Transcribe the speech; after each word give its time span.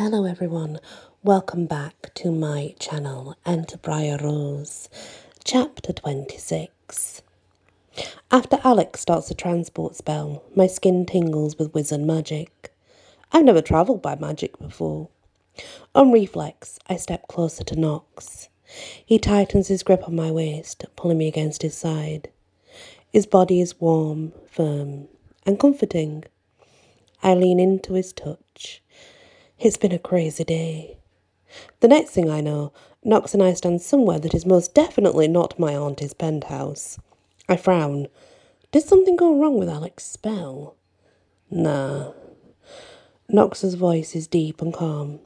Hello 0.00 0.24
everyone, 0.26 0.78
welcome 1.24 1.66
back 1.66 2.14
to 2.14 2.30
my 2.30 2.72
channel 2.78 3.36
Enter 3.44 3.76
Bryar 3.78 4.22
Rose, 4.22 4.88
chapter 5.42 5.92
26. 5.92 7.22
After 8.30 8.60
Alex 8.62 9.00
starts 9.00 9.28
a 9.32 9.34
transport 9.34 9.96
spell, 9.96 10.44
my 10.54 10.68
skin 10.68 11.04
tingles 11.04 11.58
with 11.58 11.74
wizard 11.74 12.02
magic. 12.02 12.72
I've 13.32 13.44
never 13.44 13.60
travelled 13.60 14.00
by 14.00 14.14
magic 14.14 14.56
before. 14.60 15.08
On 15.96 16.12
reflex, 16.12 16.78
I 16.88 16.94
step 16.94 17.26
closer 17.26 17.64
to 17.64 17.74
Knox. 17.74 18.50
He 19.04 19.18
tightens 19.18 19.66
his 19.66 19.82
grip 19.82 20.06
on 20.06 20.14
my 20.14 20.30
waist, 20.30 20.84
pulling 20.94 21.18
me 21.18 21.26
against 21.26 21.62
his 21.62 21.76
side. 21.76 22.30
His 23.12 23.26
body 23.26 23.60
is 23.60 23.80
warm, 23.80 24.32
firm, 24.48 25.08
and 25.44 25.58
comforting. 25.58 26.22
I 27.20 27.34
lean 27.34 27.58
into 27.58 27.94
his 27.94 28.12
touch 28.12 28.80
it's 29.60 29.76
been 29.76 29.92
a 29.92 29.98
crazy 29.98 30.44
day. 30.44 30.98
The 31.80 31.88
next 31.88 32.10
thing 32.10 32.30
I 32.30 32.40
know, 32.40 32.72
Knox 33.02 33.34
and 33.34 33.42
I 33.42 33.54
stand 33.54 33.82
somewhere 33.82 34.18
that 34.20 34.34
is 34.34 34.46
most 34.46 34.74
definitely 34.74 35.26
not 35.26 35.58
my 35.58 35.74
auntie's 35.74 36.14
penthouse. 36.14 36.98
I 37.48 37.56
frown. 37.56 38.06
Did 38.70 38.84
something 38.84 39.16
go 39.16 39.40
wrong 39.40 39.58
with 39.58 39.68
Alex's 39.68 40.10
spell? 40.10 40.76
Nah. 41.50 42.12
Knox's 43.28 43.74
voice 43.74 44.14
is 44.14 44.26
deep 44.26 44.62
and 44.62 44.72
calm. 44.72 45.20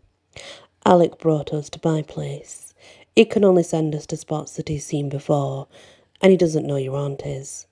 Alec 0.86 1.18
brought 1.18 1.52
us 1.52 1.68
to 1.70 1.80
my 1.84 2.02
place. 2.02 2.72
He 3.14 3.24
can 3.24 3.44
only 3.44 3.62
send 3.62 3.94
us 3.94 4.06
to 4.06 4.16
spots 4.16 4.56
that 4.56 4.68
he's 4.68 4.86
seen 4.86 5.08
before, 5.08 5.66
and 6.20 6.30
he 6.30 6.36
doesn't 6.38 6.66
know 6.66 6.76
your 6.76 6.96
aunt 6.96 7.26
is. 7.26 7.66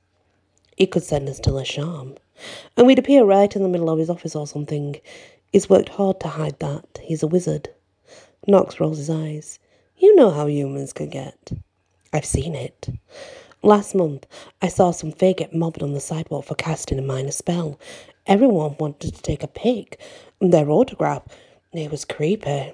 He 0.77 0.87
could 0.87 1.05
send 1.05 1.29
us 1.29 1.41
to 1.41 1.51
Lasham, 1.51 2.19
and 2.77 2.87
we'd 2.87 2.99
appear 2.99 3.25
right 3.25 3.55
in 3.55 3.63
the 3.63 3.69
middle 3.69 3.89
of 3.89 3.99
his 3.99 4.11
office 4.11 4.37
or 4.37 4.47
something. 4.47 4.97
He's 5.53 5.69
worked 5.69 5.89
hard 5.91 6.21
to 6.21 6.29
hide 6.29 6.59
that. 6.61 7.01
He's 7.03 7.23
a 7.23 7.27
wizard. 7.27 7.71
Knox 8.47 8.79
rolls 8.79 8.99
his 8.99 9.11
eyes. 9.11 9.59
You 9.97 10.15
know 10.15 10.31
how 10.31 10.47
humans 10.47 10.93
can 10.93 11.11
get. 11.11 11.53
I've 12.13 12.25
seen 12.25 12.55
it. 12.55 12.89
Last 13.63 13.95
month, 13.95 14.27
I 14.63 14.69
saw 14.69 14.91
some 14.91 15.13
fae 15.13 15.33
get 15.33 15.55
mobbed 15.55 15.83
on 15.83 15.93
the 15.93 16.01
sidewalk 16.01 16.47
for 16.47 16.55
casting 16.55 16.99
a 16.99 17.03
minor 17.03 17.33
spell. 17.33 17.79
Everyone 18.27 18.77
wanted 18.79 19.15
to 19.15 19.23
take 19.23 19.43
a 19.43 19.49
pic. 19.49 20.01
Their 20.41 20.71
autograph. 20.71 21.25
It 21.73 21.91
was 21.91 22.05
creepy. 22.05 22.73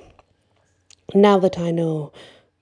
Now 1.15 1.39
that 1.39 1.59
I 1.59 1.71
know 1.71 2.13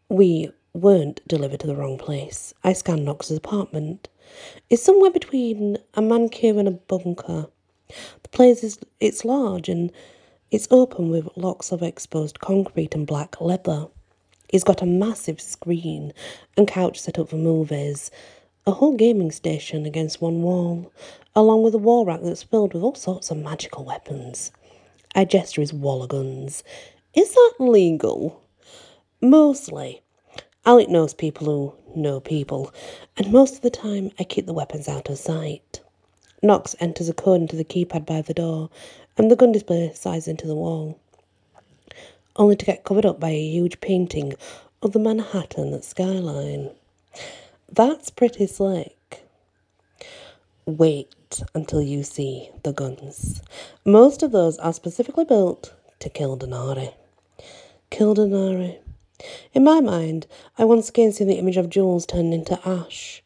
we 0.09 0.51
weren't 0.73 1.27
delivered 1.27 1.61
to 1.61 1.67
the 1.67 1.77
wrong 1.77 1.99
place, 1.99 2.55
I 2.63 2.73
scan 2.73 3.05
Knox's 3.05 3.37
apartment. 3.37 4.09
It's 4.71 4.83
somewhere 4.83 5.11
between 5.11 5.79
a 5.95 6.03
man 6.03 6.29
cave 6.29 6.57
and 6.57 6.69
a 6.69 6.73
bunker. 6.73 7.49
The 8.23 8.29
place 8.31 8.65
is 8.65 8.79
it's 9.01 9.25
large 9.25 9.69
and 9.69 9.93
it's 10.51 10.69
open 10.71 11.11
with 11.11 11.29
lots 11.37 11.73
of 11.73 11.83
exposed 11.83 12.41
concrete 12.41 12.95
and 12.95 13.07
black 13.07 13.41
leather. 13.41 13.89
He's 14.49 14.65
got 14.65 14.83
a 14.83 14.87
massive 14.87 15.41
screen 15.41 16.13
and 16.57 16.69
couch 16.69 17.01
set 17.01 17.19
up 17.19 17.31
for 17.31 17.37
movies, 17.37 18.11
a 18.67 18.73
whole 18.73 18.97
gaming 18.97 19.31
station 19.31 19.85
against 19.85 20.21
one 20.21 20.43
wall, 20.43 20.93
along 21.35 21.63
with 21.63 21.75
a 21.75 21.79
wall 21.79 22.05
rack 22.07 22.21
that's 22.23 22.43
filled 22.43 22.73
with 22.73 22.83
all 22.83 22.95
sorts 22.95 23.31
of 23.31 23.37
magical 23.37 23.85
weapons. 23.85 24.51
I 25.15 25.25
gesture 25.25 25.61
his 25.61 25.73
wall 25.73 26.07
guns. 26.07 26.65
Is 27.15 27.35
that 27.35 27.55
legal? 27.59 28.43
Mostly. 29.21 30.03
Alec 30.67 30.89
knows 30.89 31.13
people 31.13 31.47
who 31.47 32.01
know 32.01 32.21
people, 32.21 32.73
and 33.17 33.31
most 33.31 33.57
of 33.57 33.61
the 33.61 33.71
time 33.71 34.11
I 34.19 34.25
keep 34.25 34.47
the 34.47 34.55
weapons 34.55 34.89
out 34.89 35.11
of 35.11 35.19
sight. 35.19 35.81
Knox 36.45 36.77
enters 36.79 37.09
according 37.09 37.49
to 37.49 37.57
the 37.57 37.65
keypad 37.65 38.05
by 38.05 38.21
the 38.21 38.35
door, 38.35 38.69
and 39.17 39.31
the 39.31 39.37
gun 39.37 39.51
display 39.51 39.91
slides 39.95 40.29
into 40.29 40.47
the 40.47 40.55
wall, 40.55 41.01
only 42.37 42.55
to 42.55 42.67
get 42.67 42.85
covered 42.85 43.07
up 43.07 43.19
by 43.19 43.31
a 43.31 43.51
huge 43.51 43.81
painting 43.81 44.35
of 44.83 44.93
the 44.93 44.99
Manhattan 44.99 45.81
skyline. 45.81 46.69
That's 47.73 48.11
pretty 48.11 48.47
slick. 48.47 49.25
Wait 50.67 51.43
until 51.55 51.81
you 51.81 52.03
see 52.03 52.51
the 52.63 52.75
guns. 52.75 53.41
Most 53.87 54.23
of 54.23 54.31
those 54.31 54.59
are 54.59 54.75
specifically 54.75 55.25
built 55.25 55.73
to 56.01 56.11
kill 56.11 56.37
Denari. 56.37 56.93
Kill 57.89 58.15
Denari. 58.15 58.81
In 59.55 59.65
my 59.65 59.81
mind, 59.81 60.27
I 60.59 60.67
once 60.67 60.91
again 60.91 61.11
see 61.11 61.25
the 61.25 61.39
image 61.39 61.57
of 61.57 61.71
Jules 61.71 62.05
turned 62.05 62.35
into 62.35 62.61
ash. 62.69 63.23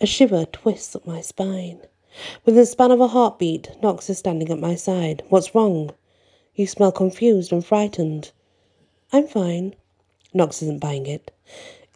A 0.00 0.06
shiver 0.06 0.44
twists 0.44 0.94
up 0.94 1.04
my 1.04 1.20
spine. 1.20 1.80
Within 2.44 2.60
the 2.60 2.66
span 2.66 2.90
of 2.90 3.00
a 3.00 3.08
heartbeat, 3.08 3.70
Knox 3.82 4.08
is 4.08 4.18
standing 4.18 4.50
at 4.50 4.58
my 4.58 4.74
side. 4.74 5.22
What's 5.28 5.54
wrong? 5.54 5.90
You 6.54 6.66
smell 6.66 6.92
confused 6.92 7.52
and 7.52 7.64
frightened. 7.64 8.30
I'm 9.12 9.26
fine. 9.26 9.74
Knox 10.32 10.62
isn't 10.62 10.80
buying 10.80 11.06
it. 11.06 11.32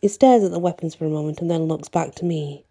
He 0.01 0.09
stares 0.09 0.43
at 0.43 0.51
the 0.51 0.59
weapons 0.59 0.95
for 0.95 1.05
a 1.05 1.11
moment 1.11 1.41
and 1.41 1.51
then 1.51 1.65
looks 1.69 1.89
back 1.89 2.15
to 2.17 2.25
me. 2.25 2.65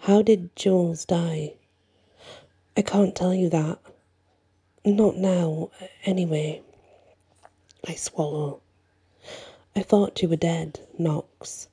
How 0.00 0.22
did 0.22 0.54
Jules 0.56 1.04
die? 1.04 1.54
I 2.76 2.82
can't 2.82 3.14
tell 3.14 3.34
you 3.34 3.48
that. 3.50 3.78
Not 4.84 5.16
now, 5.16 5.70
anyway. 6.04 6.62
I 7.86 7.94
swallow. 7.94 8.60
I 9.76 9.82
thought 9.82 10.22
you 10.22 10.28
were 10.28 10.36
dead, 10.36 10.80
Knox. 10.98 11.68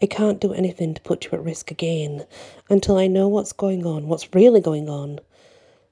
I 0.00 0.06
can't 0.06 0.40
do 0.40 0.52
anything 0.52 0.94
to 0.94 1.00
put 1.02 1.24
you 1.24 1.32
at 1.32 1.44
risk 1.44 1.70
again 1.70 2.26
until 2.70 2.96
I 2.96 3.06
know 3.06 3.28
what's 3.28 3.52
going 3.52 3.84
on, 3.84 4.06
what's 4.08 4.34
really 4.34 4.60
going 4.60 4.88
on. 4.88 5.20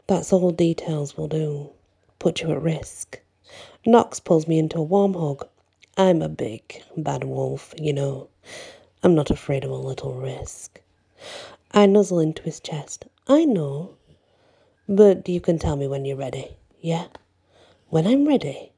That's 0.06 0.32
all 0.32 0.50
details 0.52 1.16
will 1.16 1.28
do. 1.28 1.70
Put 2.18 2.40
you 2.40 2.52
at 2.52 2.62
risk. 2.62 3.20
Knox 3.84 4.20
pulls 4.20 4.46
me 4.46 4.58
into 4.58 4.78
a 4.78 4.82
warm 4.82 5.14
hug. 5.14 5.46
I'm 5.96 6.22
a 6.22 6.28
big, 6.28 6.82
bad 6.96 7.24
wolf, 7.24 7.74
you 7.78 7.92
know. 7.92 8.28
I'm 9.02 9.14
not 9.14 9.30
afraid 9.30 9.64
of 9.64 9.70
a 9.70 9.74
little 9.74 10.14
risk. 10.14 10.80
I 11.72 11.86
nuzzle 11.86 12.20
into 12.20 12.42
his 12.42 12.60
chest. 12.60 13.06
I 13.28 13.44
know. 13.44 13.96
But 14.88 15.28
you 15.28 15.40
can 15.40 15.58
tell 15.58 15.76
me 15.76 15.88
when 15.88 16.04
you're 16.04 16.16
ready, 16.16 16.56
yeah? 16.80 17.06
When 17.88 18.06
I'm 18.06 18.26
ready? 18.26 18.72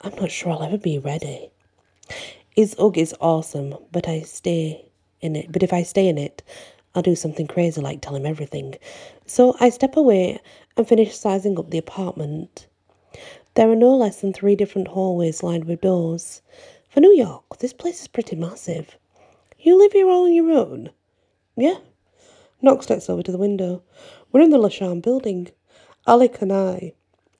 I'm 0.00 0.14
not 0.16 0.30
sure 0.30 0.52
I'll 0.52 0.62
ever 0.62 0.78
be 0.78 0.98
ready. 0.98 1.50
His 2.54 2.76
ug 2.78 2.98
is 2.98 3.14
awesome, 3.18 3.74
but 3.92 4.06
I 4.06 4.20
stay 4.20 4.84
in 5.22 5.36
it. 5.36 5.50
But 5.50 5.62
if 5.62 5.72
I 5.72 5.82
stay 5.82 6.06
in 6.06 6.18
it, 6.18 6.42
I'll 6.94 7.02
do 7.02 7.16
something 7.16 7.46
crazy 7.46 7.80
like 7.80 8.02
tell 8.02 8.14
him 8.14 8.26
everything. 8.26 8.74
So 9.24 9.56
I 9.58 9.70
step 9.70 9.96
away 9.96 10.38
and 10.76 10.86
finish 10.86 11.16
sizing 11.16 11.58
up 11.58 11.70
the 11.70 11.78
apartment. 11.78 12.66
There 13.54 13.70
are 13.70 13.76
no 13.76 13.96
less 13.96 14.20
than 14.20 14.34
three 14.34 14.54
different 14.54 14.88
hallways 14.88 15.42
lined 15.42 15.64
with 15.64 15.80
doors. 15.80 16.42
For 16.90 17.00
New 17.00 17.14
York, 17.14 17.58
this 17.58 17.72
place 17.72 18.02
is 18.02 18.08
pretty 18.08 18.36
massive. 18.36 18.98
You 19.58 19.78
live 19.78 19.92
here 19.92 20.08
all 20.08 20.24
on 20.24 20.34
your 20.34 20.50
own? 20.50 20.90
Yeah. 21.56 21.78
Knox 22.60 22.84
steps 22.84 23.08
over 23.08 23.22
to 23.22 23.32
the 23.32 23.38
window. 23.38 23.82
We're 24.30 24.42
in 24.42 24.50
the 24.50 24.58
Lasham 24.58 25.00
building. 25.02 25.48
Alec 26.06 26.42
and 26.42 26.52
I. 26.52 26.92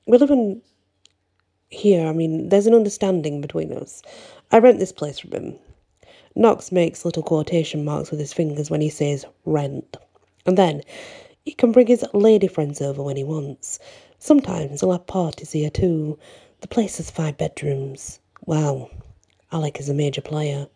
We 0.07 0.17
live 0.17 0.31
in 0.31 0.63
here. 1.69 2.07
I 2.07 2.13
mean, 2.13 2.49
there's 2.49 2.67
an 2.67 2.75
understanding 2.75 3.41
between 3.41 3.73
us. 3.73 4.03
I 4.53 4.59
rent 4.59 4.79
this 4.79 4.93
place 4.93 5.19
from 5.19 5.33
him. 5.33 5.59
Knox 6.35 6.71
makes 6.71 7.07
little 7.07 7.23
quotation 7.23 7.85
marks 7.87 8.11
with 8.11 8.21
his 8.21 8.35
fingers 8.35 8.71
when 8.71 8.83
he 8.83 8.91
says 8.91 9.25
rent. 9.47 9.97
And 10.45 10.59
then 10.59 10.83
he 11.45 11.53
can 11.53 11.73
bring 11.73 11.87
his 11.87 12.05
lady 12.13 12.49
friends 12.49 12.83
over 12.83 13.03
when 13.03 13.17
he 13.17 13.25
wants. 13.25 13.79
Sometimes 14.19 14.81
he'll 14.81 14.93
have 14.93 15.07
parties 15.07 15.53
here 15.53 15.71
too. 15.71 16.19
The 16.61 16.69
place 16.69 16.99
has 16.99 17.11
five 17.11 17.39
bedrooms. 17.39 18.21
Well, 18.45 18.91
Alec 19.53 19.81
is 19.81 19.89
a 19.89 19.95
major 19.95 20.21
player. 20.21 20.67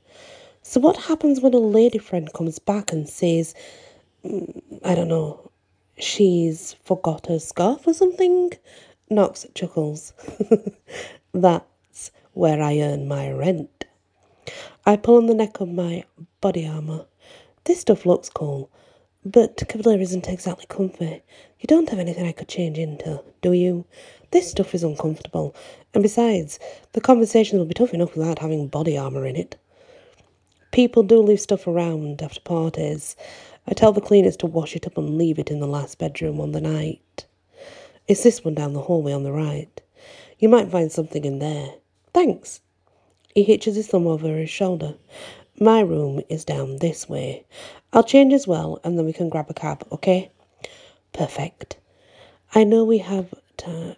So 0.62 0.80
what 0.80 0.96
happens 0.96 1.40
when 1.40 1.54
a 1.54 1.58
lady 1.58 1.98
friend 1.98 2.32
comes 2.32 2.58
back 2.58 2.92
and 2.92 3.08
says, 3.08 3.54
mm, 4.24 4.62
I 4.84 4.94
don't 4.94 5.08
know, 5.08 5.50
she's 5.98 6.74
forgot 6.82 7.26
her 7.26 7.38
scarf 7.38 7.86
or 7.86 7.94
something? 7.94 8.52
Knox 9.10 9.46
chuckles. 9.54 10.12
That's 11.32 12.10
where 12.32 12.60
I 12.62 12.80
earn 12.80 13.06
my 13.06 13.30
rent. 13.30 13.75
I 14.88 14.94
pull 14.96 15.16
on 15.16 15.26
the 15.26 15.34
neck 15.34 15.58
of 15.58 15.68
my 15.68 16.04
body 16.40 16.64
armour. 16.64 17.06
This 17.64 17.80
stuff 17.80 18.06
looks 18.06 18.28
cool, 18.28 18.70
but 19.24 19.56
Kevlar 19.56 20.00
isn't 20.00 20.28
exactly 20.28 20.66
comfy. 20.68 21.22
You 21.58 21.66
don't 21.66 21.88
have 21.88 21.98
anything 21.98 22.24
I 22.24 22.30
could 22.30 22.46
change 22.46 22.78
into, 22.78 23.20
do 23.42 23.52
you? 23.52 23.84
This 24.30 24.48
stuff 24.48 24.76
is 24.76 24.84
uncomfortable, 24.84 25.56
and 25.92 26.04
besides, 26.04 26.60
the 26.92 27.00
conversation 27.00 27.58
will 27.58 27.66
be 27.66 27.74
tough 27.74 27.94
enough 27.94 28.14
without 28.14 28.38
having 28.38 28.68
body 28.68 28.96
armour 28.96 29.26
in 29.26 29.34
it. 29.34 29.56
People 30.70 31.02
do 31.02 31.18
leave 31.18 31.40
stuff 31.40 31.66
around 31.66 32.22
after 32.22 32.40
parties. 32.42 33.16
I 33.66 33.72
tell 33.72 33.92
the 33.92 34.00
cleaners 34.00 34.36
to 34.36 34.46
wash 34.46 34.76
it 34.76 34.86
up 34.86 34.96
and 34.96 35.18
leave 35.18 35.40
it 35.40 35.50
in 35.50 35.58
the 35.58 35.66
last 35.66 35.98
bedroom 35.98 36.40
on 36.40 36.52
the 36.52 36.60
night. 36.60 37.26
It's 38.06 38.22
this 38.22 38.44
one 38.44 38.54
down 38.54 38.72
the 38.72 38.82
hallway 38.82 39.12
on 39.12 39.24
the 39.24 39.32
right. 39.32 39.82
You 40.38 40.48
might 40.48 40.70
find 40.70 40.92
something 40.92 41.24
in 41.24 41.40
there. 41.40 41.74
Thanks. 42.14 42.60
He 43.36 43.42
hitches 43.42 43.76
his 43.76 43.88
thumb 43.88 44.06
over 44.06 44.34
his 44.38 44.48
shoulder. 44.48 44.94
My 45.60 45.80
room 45.80 46.22
is 46.30 46.42
down 46.42 46.78
this 46.78 47.06
way. 47.06 47.44
I'll 47.92 48.02
change 48.02 48.32
as 48.32 48.48
well, 48.48 48.80
and 48.82 48.96
then 48.96 49.04
we 49.04 49.12
can 49.12 49.28
grab 49.28 49.50
a 49.50 49.52
cab, 49.52 49.86
okay? 49.92 50.30
Perfect. 51.12 51.76
I 52.54 52.64
know 52.64 52.82
we 52.82 52.96
have 52.96 53.34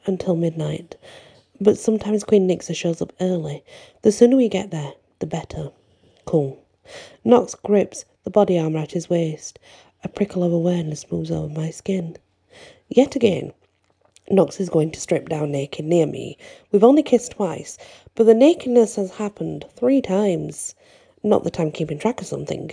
until 0.06 0.34
midnight, 0.34 0.96
But 1.60 1.78
sometimes 1.78 2.24
Queen 2.24 2.48
Nixa 2.48 2.74
shows 2.74 3.00
up 3.00 3.12
early. 3.20 3.62
The 4.02 4.10
sooner 4.10 4.36
we 4.36 4.48
get 4.48 4.72
there, 4.72 4.94
the 5.20 5.26
better. 5.26 5.70
Cool. 6.24 6.58
Knox 7.22 7.54
grips 7.54 8.06
the 8.24 8.30
body 8.30 8.58
armor 8.58 8.80
at 8.80 8.90
his 8.90 9.08
waist. 9.08 9.60
A 10.02 10.08
prickle 10.08 10.42
of 10.42 10.52
awareness 10.52 11.08
moves 11.12 11.30
over 11.30 11.48
my 11.54 11.70
skin. 11.70 12.16
Yet 12.88 13.14
again, 13.14 13.52
Knox 14.30 14.60
is 14.60 14.68
going 14.68 14.90
to 14.90 15.00
strip 15.00 15.30
down 15.30 15.52
naked 15.52 15.86
near 15.86 16.06
me. 16.06 16.36
We've 16.70 16.84
only 16.84 17.02
kissed 17.02 17.32
twice, 17.32 17.78
but 18.18 18.26
the 18.26 18.34
nakedness 18.34 18.96
has 18.96 19.12
happened 19.12 19.64
three 19.76 20.02
times. 20.02 20.74
Not 21.22 21.44
that 21.44 21.60
I'm 21.60 21.70
keeping 21.70 22.00
track 22.00 22.20
of 22.20 22.26
something. 22.26 22.72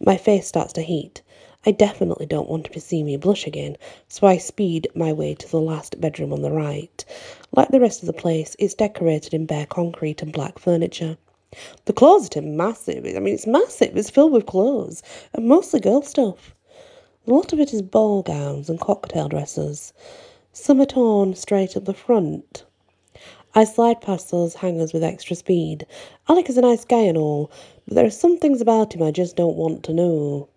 My 0.00 0.16
face 0.16 0.48
starts 0.48 0.72
to 0.72 0.82
heat. 0.82 1.22
I 1.64 1.70
definitely 1.70 2.26
don't 2.26 2.48
want 2.48 2.64
to 2.72 2.80
see 2.80 3.04
me 3.04 3.16
blush 3.16 3.46
again, 3.46 3.76
so 4.08 4.26
I 4.26 4.36
speed 4.36 4.88
my 4.96 5.12
way 5.12 5.36
to 5.36 5.48
the 5.48 5.60
last 5.60 6.00
bedroom 6.00 6.32
on 6.32 6.42
the 6.42 6.50
right. 6.50 7.04
Like 7.52 7.68
the 7.68 7.78
rest 7.78 8.02
of 8.02 8.08
the 8.08 8.12
place, 8.12 8.56
it's 8.58 8.74
decorated 8.74 9.32
in 9.32 9.46
bare 9.46 9.64
concrete 9.64 10.22
and 10.22 10.32
black 10.32 10.58
furniture. 10.58 11.16
The 11.84 11.92
closet 11.92 12.38
is 12.38 12.42
massive. 12.42 13.06
I 13.06 13.20
mean, 13.20 13.34
it's 13.34 13.46
massive. 13.46 13.96
It's 13.96 14.10
filled 14.10 14.32
with 14.32 14.46
clothes, 14.46 15.04
and 15.32 15.46
mostly 15.46 15.78
girl 15.78 16.02
stuff. 16.02 16.52
A 17.28 17.32
lot 17.32 17.52
of 17.52 17.60
it 17.60 17.72
is 17.72 17.80
ball 17.80 18.24
gowns 18.24 18.68
and 18.68 18.80
cocktail 18.80 19.28
dresses. 19.28 19.92
Some 20.52 20.80
are 20.80 20.84
torn 20.84 21.36
straight 21.36 21.76
up 21.76 21.84
the 21.84 21.94
front. 21.94 22.64
I 23.52 23.64
slide 23.64 24.00
past 24.00 24.30
those 24.30 24.54
hangers 24.54 24.92
with 24.92 25.02
extra 25.02 25.34
speed. 25.34 25.84
Alec 26.28 26.48
is 26.48 26.56
a 26.56 26.60
nice 26.60 26.84
guy 26.84 27.00
and 27.00 27.18
all, 27.18 27.50
but 27.84 27.96
there 27.96 28.06
are 28.06 28.10
some 28.10 28.38
things 28.38 28.60
about 28.60 28.94
him 28.94 29.02
I 29.02 29.10
just 29.10 29.34
don't 29.34 29.56
want 29.56 29.82
to 29.84 29.92
know. 29.92 30.48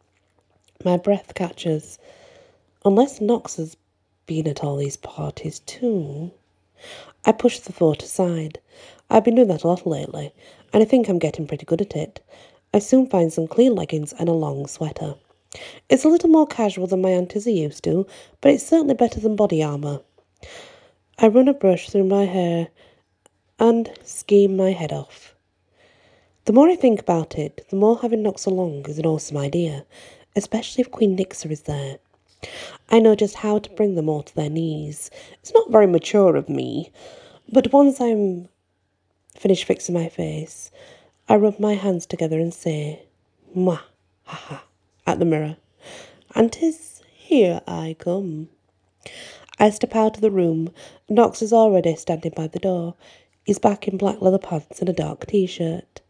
My 0.85 0.97
breath 0.97 1.33
catches. 1.33 1.97
Unless 2.85 3.19
Knox 3.19 3.55
has 3.55 3.77
been 4.27 4.47
at 4.47 4.63
all 4.63 4.77
these 4.77 4.97
parties 4.97 5.59
too. 5.65 6.31
I 7.25 7.31
push 7.31 7.59
the 7.59 7.73
thought 7.73 8.03
aside. 8.03 8.59
I've 9.09 9.23
been 9.23 9.35
doing 9.35 9.47
that 9.47 9.63
a 9.63 9.67
lot 9.67 9.87
lately, 9.87 10.31
and 10.71 10.83
I 10.83 10.85
think 10.85 11.07
I'm 11.07 11.17
getting 11.17 11.47
pretty 11.47 11.65
good 11.65 11.81
at 11.81 11.95
it. 11.95 12.19
I 12.75 12.79
soon 12.79 13.07
find 13.07 13.33
some 13.33 13.47
clean 13.47 13.73
leggings 13.73 14.13
and 14.13 14.29
a 14.29 14.33
long 14.33 14.67
sweater. 14.67 15.15
It's 15.89 16.03
a 16.03 16.09
little 16.09 16.29
more 16.29 16.45
casual 16.45 16.85
than 16.85 17.01
my 17.01 17.09
aunties 17.09 17.47
used 17.47 17.83
to, 17.85 18.05
but 18.39 18.51
it's 18.51 18.67
certainly 18.67 18.93
better 18.93 19.19
than 19.19 19.35
body 19.35 19.63
armour. 19.63 20.01
I 21.19 21.27
run 21.27 21.48
a 21.48 21.54
brush 21.54 21.89
through 21.89 22.06
my 22.06 22.25
hair 22.25 22.69
and 23.60 23.92
scheme 24.04 24.57
my 24.57 24.71
head 24.71 24.92
off. 24.92 25.36
The 26.45 26.54
more 26.54 26.68
I 26.69 26.75
think 26.75 27.00
about 27.00 27.38
it, 27.38 27.65
the 27.69 27.75
more 27.75 28.00
having 28.00 28.24
Knox 28.24 28.45
along 28.45 28.88
is 28.88 28.98
an 28.98 29.06
awesome 29.06 29.38
idea, 29.38 29.86
especially 30.36 30.81
if 30.81 30.92
Queen 30.92 31.15
Nixa 31.15 31.51
is 31.51 31.62
there. 31.62 32.00
I 32.89 33.00
know 33.00 33.15
just 33.15 33.36
how 33.36 33.60
to 33.60 33.69
bring 33.69 33.94
them 33.94 34.10
all 34.10 34.24
to 34.24 34.36
their 34.36 34.50
knees. 34.50 35.12
It's 35.39 35.54
not 35.54 35.71
very 35.71 35.88
mature 35.88 36.36
of 36.36 36.50
me, 36.50 36.92
but 37.48 37.71
once 37.71 38.01
I'm 38.01 38.50
finished 39.36 39.65
fixing 39.65 39.94
my 39.94 40.10
face, 40.10 40.71
I 41.30 41.36
rub 41.36 41.60
my 41.60 41.75
hands 41.75 42.07
together 42.07 42.39
and 42.39 42.54
say, 42.54 43.04
Mwah, 43.56 43.81
ha 44.24 44.36
ha, 44.36 44.63
at 45.06 45.19
the 45.19 45.25
mirror. 45.25 45.57
And 46.36 46.51
tis 46.51 47.04
here 47.13 47.62
I 47.68 47.95
come. 48.00 48.50
I 49.63 49.69
step 49.69 49.95
out 49.95 50.18
of 50.18 50.21
the 50.21 50.30
room. 50.30 50.74
Knox 51.07 51.42
is 51.42 51.54
already 51.54 51.95
standing 51.95 52.33
by 52.36 52.48
the 52.48 52.60
door. 52.60 52.95
He's 53.45 53.60
back 53.60 53.88
in 53.88 53.95
black 53.95 54.21
leather 54.21 54.38
pants 54.38 54.81
and 54.81 54.89
a 54.89 54.92
dark 54.92 55.25
t 55.25 55.45
shirt. 55.45 56.01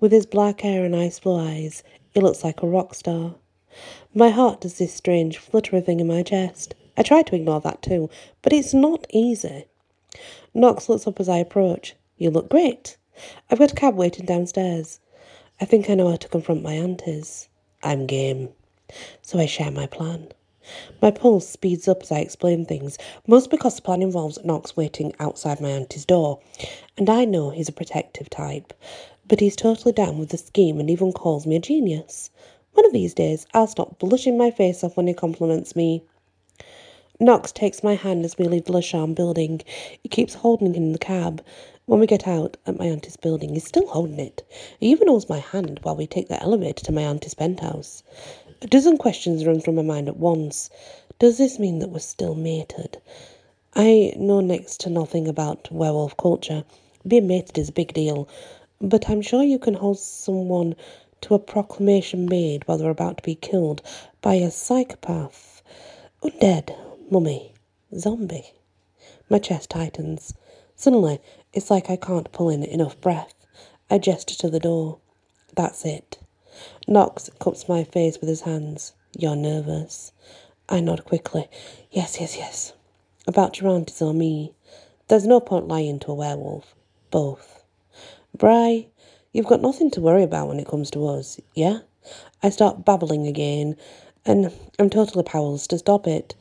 With 0.00 0.12
his 0.12 0.24
black 0.24 0.62
hair 0.62 0.82
and 0.82 0.96
ice 0.96 1.20
blue 1.20 1.38
eyes, 1.38 1.82
he 2.14 2.20
looks 2.20 2.42
like 2.42 2.62
a 2.62 2.66
rock 2.66 2.94
star. 2.94 3.34
My 4.14 4.30
heart 4.30 4.62
does 4.62 4.78
this 4.78 4.94
strange 4.94 5.36
fluttery 5.36 5.82
thing 5.82 6.00
in 6.00 6.06
my 6.06 6.22
chest. 6.22 6.74
I 6.96 7.02
try 7.02 7.20
to 7.20 7.36
ignore 7.36 7.60
that 7.60 7.82
too, 7.82 8.08
but 8.40 8.54
it's 8.54 8.72
not 8.72 9.06
easy. 9.10 9.66
Knox 10.54 10.88
looks 10.88 11.06
up 11.06 11.20
as 11.20 11.28
I 11.28 11.36
approach. 11.36 11.96
You 12.16 12.30
look 12.30 12.48
great. 12.48 12.96
I've 13.50 13.58
got 13.58 13.72
a 13.72 13.74
cab 13.74 13.94
waiting 13.94 14.24
downstairs. 14.24 15.00
I 15.60 15.66
think 15.66 15.90
I 15.90 15.96
know 15.96 16.08
how 16.08 16.16
to 16.16 16.28
confront 16.28 16.62
my 16.62 16.72
aunties. 16.72 17.50
I'm 17.82 18.06
game. 18.06 18.54
So 19.20 19.38
I 19.38 19.44
share 19.44 19.70
my 19.70 19.86
plan. 19.86 20.28
My 21.00 21.10
pulse 21.10 21.48
speeds 21.48 21.86
up 21.88 22.02
as 22.02 22.10
I 22.10 22.18
explain 22.18 22.64
things, 22.64 22.98
most 23.26 23.50
because 23.50 23.76
the 23.76 23.82
plan 23.82 24.02
involves 24.02 24.38
Knox 24.44 24.76
waiting 24.76 25.12
outside 25.20 25.60
my 25.60 25.70
auntie's 25.70 26.04
door, 26.04 26.40
and 26.96 27.08
I 27.08 27.24
know 27.24 27.50
he's 27.50 27.68
a 27.68 27.72
protective 27.72 28.30
type, 28.30 28.72
but 29.28 29.40
he's 29.40 29.56
totally 29.56 29.92
down 29.92 30.18
with 30.18 30.30
the 30.30 30.38
scheme 30.38 30.80
and 30.80 30.90
even 30.90 31.12
calls 31.12 31.46
me 31.46 31.56
a 31.56 31.60
genius. 31.60 32.30
One 32.72 32.86
of 32.86 32.92
these 32.92 33.14
days, 33.14 33.46
I'll 33.54 33.66
stop 33.66 33.98
blushing 33.98 34.36
my 34.36 34.50
face 34.50 34.84
off 34.84 34.96
when 34.96 35.06
he 35.06 35.14
compliments 35.14 35.74
me. 35.74 36.02
Knox 37.18 37.50
takes 37.50 37.82
my 37.82 37.94
hand 37.94 38.26
as 38.26 38.36
we 38.36 38.44
leave 38.44 38.66
the 38.66 38.72
Lasham 38.72 39.14
building. 39.14 39.62
He 40.02 40.08
keeps 40.10 40.34
holding 40.34 40.68
it 40.68 40.76
in 40.76 40.92
the 40.92 40.98
cab. 40.98 41.42
When 41.86 41.98
we 41.98 42.06
get 42.06 42.26
out 42.26 42.58
at 42.66 42.78
my 42.78 42.84
auntie's 42.84 43.16
building, 43.16 43.54
he's 43.54 43.66
still 43.66 43.86
holding 43.86 44.20
it. 44.20 44.42
He 44.78 44.90
even 44.90 45.08
holds 45.08 45.28
my 45.28 45.38
hand 45.38 45.80
while 45.82 45.96
we 45.96 46.06
take 46.06 46.28
the 46.28 46.42
elevator 46.42 46.84
to 46.84 46.92
my 46.92 47.02
auntie's 47.02 47.32
penthouse. 47.32 48.02
A 48.62 48.66
dozen 48.66 48.96
questions 48.96 49.44
run 49.44 49.60
through 49.60 49.74
my 49.74 49.82
mind 49.82 50.08
at 50.08 50.16
once. 50.16 50.70
Does 51.18 51.36
this 51.36 51.58
mean 51.58 51.78
that 51.80 51.90
we're 51.90 51.98
still 51.98 52.34
mated? 52.34 52.96
I 53.74 54.14
know 54.16 54.40
next 54.40 54.80
to 54.80 54.90
nothing 54.90 55.28
about 55.28 55.70
werewolf 55.70 56.16
culture. 56.16 56.64
Being 57.06 57.26
mated 57.26 57.58
is 57.58 57.68
a 57.68 57.72
big 57.72 57.92
deal, 57.92 58.26
but 58.80 59.10
I'm 59.10 59.20
sure 59.20 59.42
you 59.42 59.58
can 59.58 59.74
hold 59.74 59.98
someone 59.98 60.74
to 61.20 61.34
a 61.34 61.38
proclamation 61.38 62.24
made 62.24 62.66
while 62.66 62.78
they're 62.78 62.88
about 62.88 63.18
to 63.18 63.22
be 63.22 63.34
killed 63.34 63.82
by 64.22 64.36
a 64.36 64.50
psychopath, 64.50 65.62
undead, 66.22 66.74
mummy, 67.10 67.52
zombie. 67.94 68.54
My 69.28 69.38
chest 69.38 69.68
tightens. 69.68 70.32
Suddenly, 70.76 71.20
it's 71.52 71.70
like 71.70 71.90
I 71.90 71.96
can't 71.96 72.32
pull 72.32 72.48
in 72.48 72.62
enough 72.62 72.98
breath. 73.02 73.34
I 73.90 73.98
gesture 73.98 74.36
to 74.36 74.48
the 74.48 74.60
door. 74.60 74.96
That's 75.54 75.84
it. 75.84 76.16
Knox 76.86 77.30
cups 77.38 77.68
my 77.68 77.84
face 77.84 78.18
with 78.20 78.28
his 78.28 78.42
hands. 78.42 78.92
You're 79.18 79.36
nervous. 79.36 80.12
I 80.68 80.80
nod 80.80 81.04
quickly. 81.04 81.48
Yes, 81.90 82.18
yes, 82.20 82.36
yes. 82.36 82.72
About 83.26 83.60
your 83.60 83.70
aunties 83.70 84.02
or 84.02 84.14
me. 84.14 84.52
There's 85.08 85.26
no 85.26 85.40
point 85.40 85.68
lying 85.68 85.98
to 86.00 86.12
a 86.12 86.14
werewolf. 86.14 86.74
Both. 87.10 87.62
Bry, 88.36 88.86
You've 89.36 89.44
got 89.44 89.60
nothing 89.60 89.90
to 89.90 90.00
worry 90.00 90.22
about 90.22 90.48
when 90.48 90.58
it 90.58 90.66
comes 90.66 90.90
to 90.92 91.06
us, 91.06 91.38
yeah? 91.54 91.80
I 92.42 92.48
start 92.48 92.86
babbling 92.86 93.26
again, 93.26 93.76
and 94.24 94.50
I'm 94.78 94.88
totally 94.88 95.24
powerless 95.24 95.66
to 95.66 95.78
stop 95.78 96.06
it. 96.06 96.34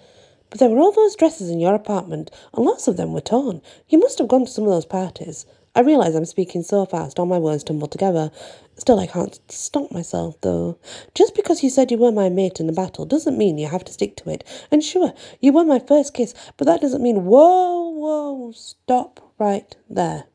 But 0.49 0.59
there 0.59 0.69
were 0.69 0.79
all 0.79 0.93
those 0.93 1.17
dresses 1.17 1.49
in 1.49 1.59
your 1.59 1.75
apartment, 1.75 2.31
and 2.53 2.63
lots 2.63 2.87
of 2.87 2.95
them 2.95 3.11
were 3.11 3.19
torn. 3.19 3.61
You 3.89 3.99
must 3.99 4.17
have 4.19 4.29
gone 4.29 4.45
to 4.45 4.49
some 4.49 4.63
of 4.63 4.69
those 4.69 4.85
parties. 4.85 5.45
I 5.75 5.81
realise 5.81 6.15
I'm 6.15 6.25
speaking 6.25 6.63
so 6.63 6.85
fast, 6.85 7.19
all 7.19 7.25
my 7.25 7.37
words 7.37 7.63
tumble 7.63 7.87
together. 7.87 8.31
Still, 8.77 8.99
I 8.99 9.07
can't 9.07 9.39
stop 9.51 9.91
myself, 9.91 10.39
though. 10.41 10.79
Just 11.13 11.35
because 11.35 11.63
you 11.63 11.69
said 11.69 11.91
you 11.91 11.97
were 11.97 12.11
my 12.11 12.29
mate 12.29 12.59
in 12.59 12.67
the 12.67 12.73
battle 12.73 13.05
doesn't 13.05 13.37
mean 13.37 13.57
you 13.57 13.67
have 13.67 13.83
to 13.85 13.93
stick 13.93 14.15
to 14.17 14.29
it. 14.29 14.43
And 14.71 14.83
sure, 14.83 15.13
you 15.41 15.53
were 15.53 15.65
my 15.65 15.79
first 15.79 16.13
kiss, 16.13 16.33
but 16.57 16.65
that 16.65 16.81
doesn't 16.81 17.03
mean. 17.03 17.25
Whoa, 17.25 17.89
whoa, 17.89 18.51
stop 18.53 19.33
right 19.37 19.75
there. 19.89 20.25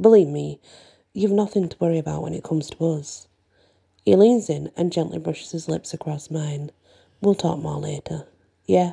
Believe 0.00 0.28
me, 0.28 0.60
You've 1.18 1.32
nothing 1.32 1.68
to 1.68 1.76
worry 1.80 1.98
about 1.98 2.22
when 2.22 2.32
it 2.32 2.44
comes 2.44 2.70
to 2.70 2.92
us. 2.92 3.26
He 4.04 4.14
leans 4.14 4.48
in 4.48 4.70
and 4.76 4.92
gently 4.92 5.18
brushes 5.18 5.50
his 5.50 5.68
lips 5.68 5.92
across 5.92 6.30
mine. 6.30 6.70
We'll 7.20 7.34
talk 7.34 7.58
more 7.58 7.80
later. 7.80 8.28
Yeah? 8.66 8.92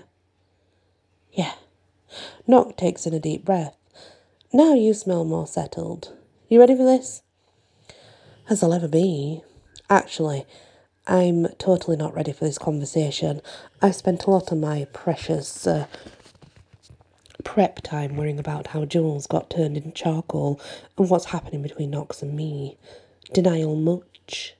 Yeah. 1.31 1.53
Knox 2.47 2.73
takes 2.77 3.05
in 3.05 3.13
a 3.13 3.19
deep 3.19 3.45
breath. 3.45 3.77
Now 4.55 4.73
you 4.73 4.93
smell 4.93 5.25
more 5.25 5.47
settled. 5.47 6.13
You 6.47 6.61
ready 6.61 6.77
for 6.77 6.85
this? 6.85 7.23
As 8.49 8.63
I'll 8.63 8.73
ever 8.73 8.87
be. 8.87 9.41
Actually, 9.89 10.45
I'm 11.05 11.47
totally 11.57 11.97
not 11.97 12.15
ready 12.15 12.31
for 12.31 12.45
this 12.45 12.57
conversation. 12.57 13.41
I've 13.81 13.95
spent 13.95 14.23
a 14.23 14.29
lot 14.29 14.53
of 14.53 14.57
my 14.57 14.87
precious 14.93 15.67
uh, 15.67 15.87
prep 17.43 17.81
time 17.81 18.15
worrying 18.15 18.39
about 18.39 18.67
how 18.67 18.85
Jules 18.85 19.27
got 19.27 19.49
turned 19.49 19.75
into 19.75 19.91
charcoal 19.91 20.61
and 20.97 21.09
what's 21.09 21.25
happening 21.25 21.61
between 21.61 21.89
Knox 21.91 22.21
and 22.21 22.33
me. 22.33 22.77
Denial 23.33 23.75
much. 23.75 24.55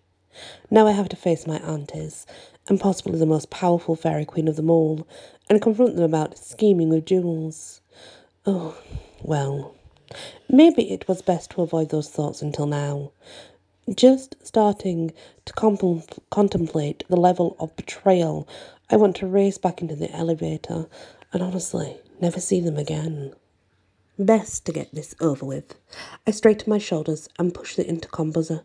Now 0.70 0.88
I 0.88 0.92
have 0.92 1.08
to 1.08 1.16
face 1.16 1.48
my 1.48 1.60
aunties, 1.60 2.26
and 2.68 2.82
possibly 2.82 3.18
the 3.18 3.26
most 3.26 3.50
powerful 3.50 3.96
fairy 3.96 4.26
queen 4.26 4.50
of 4.50 4.58
them 4.58 4.70
all, 4.70 5.08
and 5.50 5.62
confront 5.62 5.96
them 5.96 6.04
about 6.04 6.38
scheming 6.38 6.90
with 6.90 7.06
Jules. 7.06 7.80
Oh, 8.46 8.78
well, 9.22 9.74
maybe 10.50 10.92
it 10.92 11.08
was 11.08 11.22
best 11.22 11.52
to 11.52 11.62
avoid 11.62 11.90
those 11.90 12.10
thoughts 12.10 12.42
until 12.42 12.66
now. 12.66 13.12
Just 13.94 14.36
starting 14.44 15.14
to 15.46 15.54
contemplate 16.32 17.04
the 17.08 17.16
level 17.16 17.56
of 17.60 17.76
betrayal, 17.76 18.48
I 18.90 18.96
want 18.96 19.16
to 19.18 19.28
race 19.28 19.58
back 19.58 19.82
into 19.82 19.96
the 19.96 20.12
elevator, 20.12 20.88
and 21.32 21.44
honestly, 21.44 21.98
never 22.20 22.40
see 22.40 22.60
them 22.60 22.78
again. 22.78 23.34
Best 24.18 24.66
to 24.66 24.72
get 24.72 24.94
this 24.96 25.14
over 25.20 25.46
with. 25.46 25.76
I 26.26 26.32
straighten 26.32 26.70
my 26.70 26.78
shoulders 26.78 27.28
and 27.38 27.54
push 27.54 27.76
the 27.76 27.86
intercom 27.86 28.32
buzzer. 28.32 28.64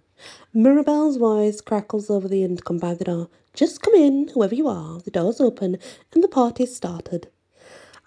Mirabelle's 0.54 1.16
voice 1.16 1.60
crackles 1.60 2.08
over 2.08 2.28
the 2.28 2.44
intercom 2.44 2.78
by 2.78 2.94
the 2.94 3.04
door. 3.04 3.28
Just 3.52 3.82
come 3.82 3.94
in, 3.94 4.28
whoever 4.28 4.54
you 4.54 4.68
are. 4.68 5.00
The 5.00 5.10
door's 5.10 5.40
open 5.40 5.78
and 6.14 6.22
the 6.22 6.28
party's 6.28 6.76
started. 6.76 7.28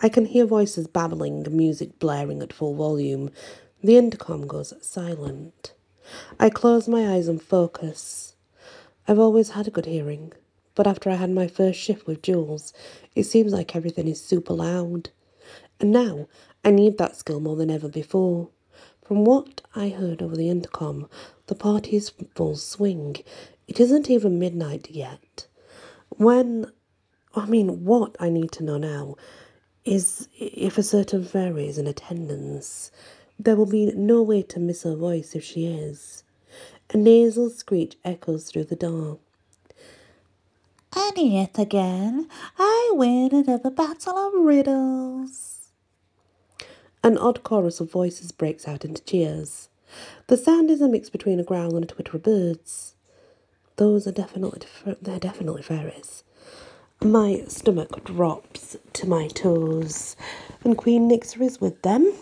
I 0.04 0.10
can 0.10 0.26
hear 0.26 0.46
voices 0.46 0.86
babbling, 0.88 1.48
music 1.50 1.98
blaring 1.98 2.42
at 2.42 2.52
full 2.52 2.76
volume. 2.76 3.30
The 3.82 3.96
intercom 3.96 4.48
goes 4.48 4.74
silent. 4.82 5.74
I 6.38 6.50
close 6.50 6.90
my 6.90 7.08
eyes 7.08 7.30
and 7.30 7.42
focus. 7.42 8.36
I've 9.08 9.18
always 9.18 9.52
had 9.52 9.66
a 9.66 9.72
good 9.72 9.86
hearing, 9.86 10.34
but 10.76 10.88
after 10.88 11.10
I 11.10 11.16
had 11.16 11.30
my 11.30 11.48
first 11.48 11.80
shift 11.80 12.06
with 12.06 12.22
Jules, 12.22 12.74
it 13.16 13.24
seems 13.24 13.54
like 13.54 13.78
everything 13.78 14.10
is 14.10 14.20
super 14.22 14.52
loud. 14.52 15.10
And 15.80 15.94
now 15.94 16.28
I 16.66 16.72
need 16.72 16.98
that 16.98 17.16
skill 17.16 17.40
more 17.40 17.56
than 17.56 17.72
ever 17.72 17.88
before. 17.88 18.50
From 19.06 19.24
what 19.24 19.62
I 19.74 19.88
heard 19.88 20.22
over 20.22 20.36
the 20.36 20.50
intercom, 20.50 21.08
the 21.48 21.56
party 21.56 21.96
is 21.96 22.12
full 22.36 22.58
swing. 22.58 23.24
It 23.70 23.80
isn't 23.80 24.10
even 24.10 24.38
midnight 24.38 24.90
yet. 24.90 25.48
When, 26.10 26.74
I 27.34 27.46
mean, 27.46 27.86
what 27.86 28.18
I 28.20 28.28
need 28.28 28.52
to 28.54 28.66
know 28.66 28.78
now 28.78 29.16
is 29.86 30.28
if 30.40 30.78
a 30.78 30.84
certain 30.84 31.26
fairy 31.26 31.68
is 31.68 31.78
in 31.78 31.88
attendance. 31.88 32.92
There 33.40 33.56
will 33.56 33.66
be 33.66 33.92
no 33.94 34.22
way 34.22 34.42
to 34.44 34.60
miss 34.60 34.84
her 34.84 34.96
voice 34.96 35.36
if 35.36 35.44
she 35.44 35.66
is. 35.66 36.24
A 36.94 36.98
nasal 36.98 37.50
screech 37.50 37.98
echoes 38.06 38.46
through 38.46 38.66
the 38.66 38.76
door. 38.76 39.20
And 40.96 41.18
yet 41.18 41.58
again, 41.58 42.30
I 42.58 42.92
win 42.94 43.34
another 43.34 43.72
battle 43.72 44.18
of 44.18 44.34
riddles. 44.46 45.70
An 47.04 47.18
odd 47.18 47.44
chorus 47.44 47.80
of 47.80 47.92
voices 47.92 48.32
breaks 48.32 48.68
out 48.68 48.86
into 48.86 49.04
cheers. 49.04 49.70
The 50.28 50.38
sound 50.38 50.70
is 50.70 50.82
a 50.82 50.88
mix 50.88 51.10
between 51.10 51.40
a 51.40 51.44
growl 51.44 51.76
and 51.76 51.84
a 51.84 51.88
twitter 51.88 52.18
of 52.18 52.24
birds. 52.24 52.96
Those 53.76 54.08
are 54.08 54.12
definitely 54.12 54.68
they're 55.02 55.20
definitely 55.20 55.64
fairies. 55.64 56.23
My 57.04 57.44
stomach 57.50 58.06
drops 58.06 58.78
to 58.94 59.10
my 59.10 59.28
toes, 59.28 60.16
and 60.64 60.78
Queen 60.78 61.10
Nixa 61.10 61.42
is 61.42 61.60
with 61.60 61.82
them. 61.82 62.14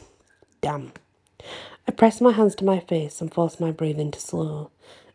Damn. 0.60 0.92
I 1.88 1.92
press 1.92 2.20
my 2.20 2.32
hands 2.32 2.56
to 2.56 2.66
my 2.66 2.80
face 2.80 3.22
and 3.22 3.32
force 3.32 3.60
my 3.60 3.70
breathing 3.72 4.10
to 4.10 4.20
slow. 4.20 4.72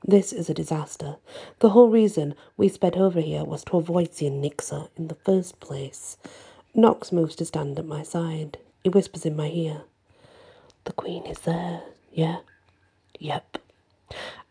This 0.06 0.32
is 0.32 0.49
a 0.49 0.54
disaster. 0.54 1.16
The 1.58 1.70
whole 1.70 1.88
reason 1.88 2.37
we 2.56 2.68
sped 2.68 2.96
over 2.96 3.20
here 3.20 3.42
was 3.42 3.64
to 3.64 3.78
avoid 3.78 4.14
seeing 4.14 4.40
Nixa 4.40 4.88
in 4.96 5.08
the 5.08 5.16
first 5.16 5.58
place. 5.58 6.16
Knox 6.73 7.11
moves 7.11 7.35
to 7.37 7.44
stand 7.44 7.76
at 7.76 7.87
my 7.87 8.04
side. 8.04 8.58
He 8.85 8.90
whispers 8.90 9.26
in 9.26 9.35
my 9.35 9.49
ear. 9.49 9.82
The 10.85 10.92
Queen 10.92 11.26
is 11.26 11.40
there, 11.40 11.82
yeah? 12.12 12.37
Yep. 13.18 13.58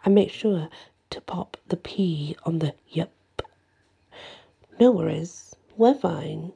I 0.05 0.09
make 0.09 0.29
sure 0.29 0.67
to 1.11 1.21
pop 1.21 1.55
the 1.69 1.77
P 1.77 2.35
on 2.45 2.59
the 2.59 2.73
yep. 2.89 3.11
No 4.77 4.91
worries, 4.91 5.55
we're 5.77 5.93
fine. 5.93 6.51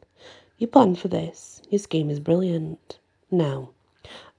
You 0.58 0.68
planned 0.68 1.00
for 1.00 1.08
this. 1.08 1.62
Your 1.70 1.80
scheme 1.80 2.10
is 2.10 2.20
brilliant. 2.20 3.00
Now, 3.32 3.70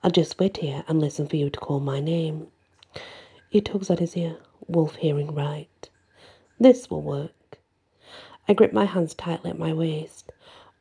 I'll 0.02 0.10
just 0.10 0.38
wait 0.38 0.58
here 0.58 0.84
and 0.86 1.00
listen 1.00 1.26
for 1.26 1.36
you 1.36 1.48
to 1.48 1.58
call 1.60 1.80
my 1.80 1.98
name. 1.98 2.48
He 3.48 3.62
tugs 3.62 3.88
at 3.88 3.98
his 3.98 4.18
ear, 4.18 4.36
Wolf 4.68 4.96
hearing 4.96 5.34
right. 5.34 5.88
This 6.58 6.90
will 6.90 7.00
work. 7.00 7.58
I 8.46 8.52
grip 8.52 8.74
my 8.74 8.84
hands 8.84 9.14
tightly 9.14 9.48
at 9.48 9.58
my 9.58 9.72
waist. 9.72 10.30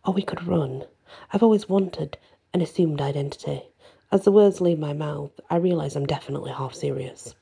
Or 0.05 0.13
we 0.13 0.21
could 0.21 0.45
run. 0.45 0.83
I've 1.31 1.43
always 1.43 1.69
wanted 1.69 2.17
an 2.53 2.61
assumed 2.61 2.99
identity. 2.99 3.63
As 4.11 4.25
the 4.25 4.31
words 4.33 4.59
leave 4.59 4.77
my 4.77 4.91
mouth, 4.91 5.39
I 5.49 5.55
realize 5.55 5.95
I'm 5.95 6.05
definitely 6.05 6.51
half 6.51 6.73
serious. 6.73 7.33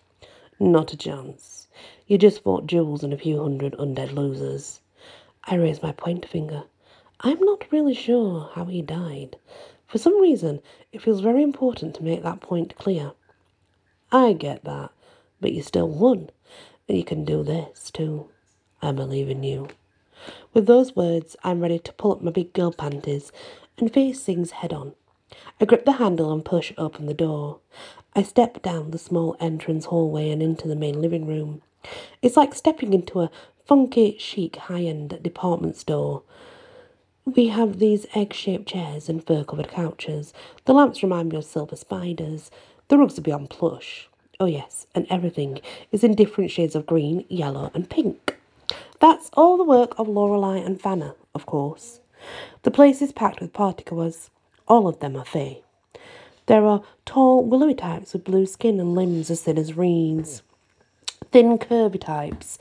Not 0.60 0.94
a 0.94 0.98
chance. 0.98 1.68
You 2.06 2.20
just 2.20 2.44
fought 2.44 2.68
Jules 2.68 3.04
and 3.04 3.12
a 3.12 3.18
few 3.18 3.42
hundred 3.42 3.74
undead 3.74 4.14
losers. 4.14 4.82
I 5.50 5.56
raise 5.56 5.82
my 5.82 5.94
pointer 5.94 6.28
finger. 6.28 6.64
I'm 7.22 7.40
not 7.40 7.72
really 7.72 7.94
sure 7.94 8.52
how 8.54 8.66
he 8.66 8.82
died. 8.82 9.38
For 9.88 9.98
some 9.98 10.20
reason, 10.20 10.62
it 10.92 11.02
feels 11.02 11.22
very 11.22 11.42
important 11.42 11.96
to 11.96 12.04
make 12.04 12.22
that 12.24 12.42
point 12.42 12.76
clear. 12.76 13.14
I 14.12 14.34
get 14.34 14.66
that, 14.66 14.92
but 15.40 15.54
you 15.54 15.62
still 15.62 15.88
won, 15.88 16.32
and 16.90 16.98
you 16.98 17.06
can 17.06 17.24
do 17.24 17.44
this 17.44 17.90
too. 17.92 18.28
I 18.82 18.92
believe 18.92 19.30
in 19.30 19.44
you. 19.44 19.70
With 20.54 20.66
those 20.66 20.98
words, 20.98 21.38
I'm 21.46 21.62
ready 21.62 21.80
to 21.80 21.94
pull 21.94 22.12
up 22.12 22.22
my 22.22 22.32
big 22.32 22.52
girl 22.52 22.74
panties 22.74 23.32
and 23.78 23.94
face 23.94 24.22
things 24.24 24.52
head 24.52 24.74
on. 24.74 24.96
I 25.62 25.66
grip 25.66 25.86
the 25.86 25.94
handle 25.94 26.34
and 26.34 26.44
push 26.44 26.74
open 26.78 27.06
the 27.06 27.14
door. 27.14 27.60
I 28.16 28.24
step 28.24 28.62
down 28.62 28.92
the 28.92 28.98
small 28.98 29.38
entrance 29.40 29.86
hallway 29.86 30.30
and 30.30 30.44
into 30.44 30.68
the 30.68 30.76
main 30.76 31.02
living 31.02 31.26
room. 31.26 31.62
It's 32.22 32.36
like 32.36 32.54
stepping 32.54 32.94
into 32.94 33.22
a 33.22 33.32
funky, 33.68 34.18
chic, 34.18 34.56
high 34.56 34.84
end 34.84 35.22
department 35.22 35.76
store. 35.76 36.24
We 37.26 37.50
have 37.50 37.80
these 37.80 38.06
egg 38.16 38.34
shaped 38.34 38.68
chairs 38.68 39.10
and 39.10 39.26
fur 39.26 39.44
covered 39.44 39.68
couches. 39.68 40.34
The 40.64 40.74
lamps 40.74 41.04
remind 41.04 41.30
me 41.30 41.38
of 41.38 41.44
silver 41.44 41.76
spiders. 41.76 42.50
The 42.88 42.98
rugs 42.98 43.20
are 43.20 43.24
beyond 43.24 43.50
plush. 43.50 44.08
Oh, 44.40 44.46
yes, 44.46 44.88
and 44.96 45.06
everything 45.10 45.60
is 45.92 46.04
in 46.04 46.16
different 46.16 46.52
shades 46.52 46.76
of 46.76 46.86
green, 46.86 47.26
yellow, 47.28 47.70
and 47.74 47.90
pink. 47.90 48.38
That's 49.02 49.30
all 49.34 49.58
the 49.58 49.64
work 49.66 49.94
of 49.98 50.08
Lorelei 50.08 50.58
and 50.58 50.80
Fanna, 50.80 51.16
of 51.36 51.46
course. 51.46 52.00
The 52.64 52.72
place 52.72 53.02
is 53.02 53.12
packed 53.12 53.42
with 53.42 53.52
partygoers. 53.52 54.30
All 54.68 54.88
of 54.88 55.00
them 55.00 55.18
are 55.18 55.26
Fae. 55.26 55.62
There 56.46 56.66
are 56.66 56.84
tall, 57.06 57.44
willowy 57.44 57.76
types 57.76 58.14
with 58.14 58.24
blue 58.24 58.46
skin 58.46 58.80
and 58.80 58.96
limbs 58.96 59.30
as 59.30 59.42
thin 59.42 59.58
as 59.58 59.76
reeds. 59.76 60.44
Thin, 61.32 61.58
curvy 61.58 62.00
types 62.00 62.58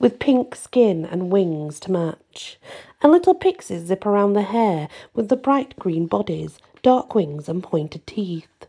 with 0.00 0.18
pink 0.18 0.56
skin 0.56 1.04
and 1.04 1.30
wings 1.30 1.78
to 1.78 1.92
match. 1.92 2.58
And 3.00 3.12
little 3.12 3.34
pixies 3.34 3.86
zip 3.86 4.04
around 4.04 4.32
the 4.32 4.42
hair 4.42 4.88
with 5.14 5.28
the 5.28 5.36
bright 5.36 5.78
green 5.78 6.06
bodies, 6.06 6.58
dark 6.82 7.14
wings, 7.14 7.48
and 7.48 7.62
pointed 7.62 8.06
teeth. 8.06 8.66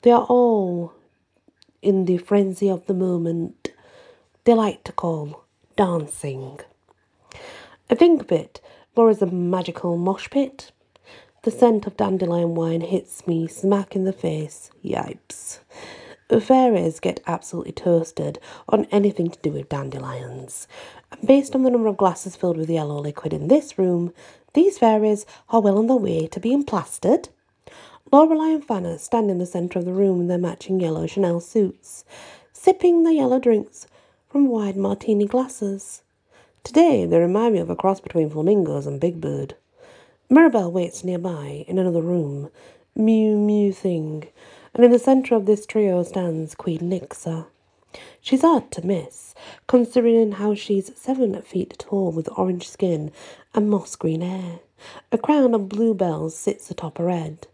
They 0.00 0.12
are 0.12 0.24
all 0.24 0.94
in 1.82 2.06
the 2.06 2.16
frenzy 2.16 2.70
of 2.70 2.86
the 2.86 2.94
moment 2.94 3.72
they 4.44 4.54
like 4.54 4.84
to 4.84 4.92
call 4.92 5.44
dancing. 5.76 6.60
I 7.90 7.94
think 7.94 8.22
of 8.22 8.32
it 8.32 8.60
more 8.96 9.10
as 9.10 9.20
a 9.20 9.26
magical 9.26 9.96
mosh 9.96 10.30
pit. 10.30 10.72
The 11.42 11.50
scent 11.50 11.86
of 11.86 11.96
dandelion 11.96 12.54
wine 12.54 12.82
hits 12.82 13.26
me 13.26 13.48
smack 13.48 13.96
in 13.96 14.04
the 14.04 14.12
face. 14.12 14.70
Yipes. 14.84 15.60
Fairies 16.38 17.00
get 17.00 17.20
absolutely 17.26 17.72
toasted 17.72 18.38
on 18.68 18.84
anything 18.92 19.30
to 19.30 19.38
do 19.40 19.50
with 19.50 19.68
dandelions. 19.68 20.68
And 21.10 21.26
based 21.26 21.56
on 21.56 21.64
the 21.64 21.70
number 21.70 21.88
of 21.88 21.96
glasses 21.96 22.36
filled 22.36 22.56
with 22.56 22.70
yellow 22.70 23.00
liquid 23.00 23.32
in 23.32 23.48
this 23.48 23.76
room, 23.76 24.12
these 24.52 24.78
fairies 24.78 25.26
are 25.48 25.60
well 25.60 25.78
on 25.78 25.88
their 25.88 25.96
way 25.96 26.28
to 26.28 26.38
being 26.38 26.62
plastered. 26.62 27.30
Lorelei 28.12 28.50
and 28.50 28.64
Fanna 28.64 28.98
stand 28.98 29.30
in 29.30 29.38
the 29.38 29.46
centre 29.46 29.80
of 29.80 29.84
the 29.84 29.92
room 29.92 30.20
in 30.20 30.28
their 30.28 30.38
matching 30.38 30.78
yellow 30.78 31.06
Chanel 31.06 31.40
suits, 31.40 32.04
sipping 32.52 33.02
their 33.02 33.12
yellow 33.12 33.40
drinks 33.40 33.88
from 34.28 34.46
wide 34.46 34.76
martini 34.76 35.26
glasses. 35.26 36.02
Today 36.62 37.06
they 37.06 37.18
remind 37.18 37.54
me 37.54 37.60
of 37.60 37.70
a 37.70 37.76
cross 37.76 38.00
between 38.00 38.30
flamingos 38.30 38.86
and 38.86 39.00
Big 39.00 39.20
Bird. 39.20 39.56
Mirabelle 40.28 40.70
waits 40.70 41.02
nearby 41.02 41.64
in 41.66 41.78
another 41.78 42.02
room, 42.02 42.50
muumuu 42.96 43.74
thing, 43.74 44.28
and 44.74 44.84
in 44.84 44.90
the 44.90 44.98
centre 44.98 45.34
of 45.34 45.46
this 45.46 45.66
trio 45.66 46.02
stands 46.02 46.54
Queen 46.54 46.80
Nixa. 46.80 47.46
She's 48.20 48.42
hard 48.42 48.70
to 48.72 48.86
miss, 48.86 49.34
considering 49.66 50.32
how 50.32 50.54
she's 50.54 50.96
seven 50.96 51.40
feet 51.42 51.76
tall 51.78 52.12
with 52.12 52.28
orange 52.36 52.68
skin 52.68 53.10
and 53.54 53.68
moss 53.68 53.96
green 53.96 54.20
hair. 54.20 54.60
A 55.10 55.18
crown 55.18 55.54
of 55.54 55.68
bluebells 55.68 56.36
sits 56.36 56.70
atop 56.70 56.98
her 56.98 57.10
head. 57.10 57.46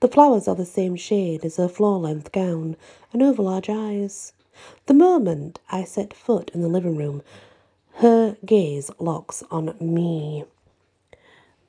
The 0.00 0.08
flowers 0.08 0.48
are 0.48 0.54
the 0.54 0.64
same 0.64 0.96
shade 0.96 1.44
as 1.44 1.56
her 1.56 1.68
floor 1.68 1.98
length 1.98 2.32
gown 2.32 2.76
and 3.12 3.22
over 3.22 3.42
large 3.42 3.68
eyes. 3.68 4.32
The 4.86 4.94
moment 4.94 5.60
I 5.70 5.84
set 5.84 6.14
foot 6.14 6.50
in 6.54 6.62
the 6.62 6.68
living 6.68 6.96
room, 6.96 7.22
her 7.96 8.36
gaze 8.44 8.90
locks 8.98 9.42
on 9.50 9.74
me. 9.80 10.44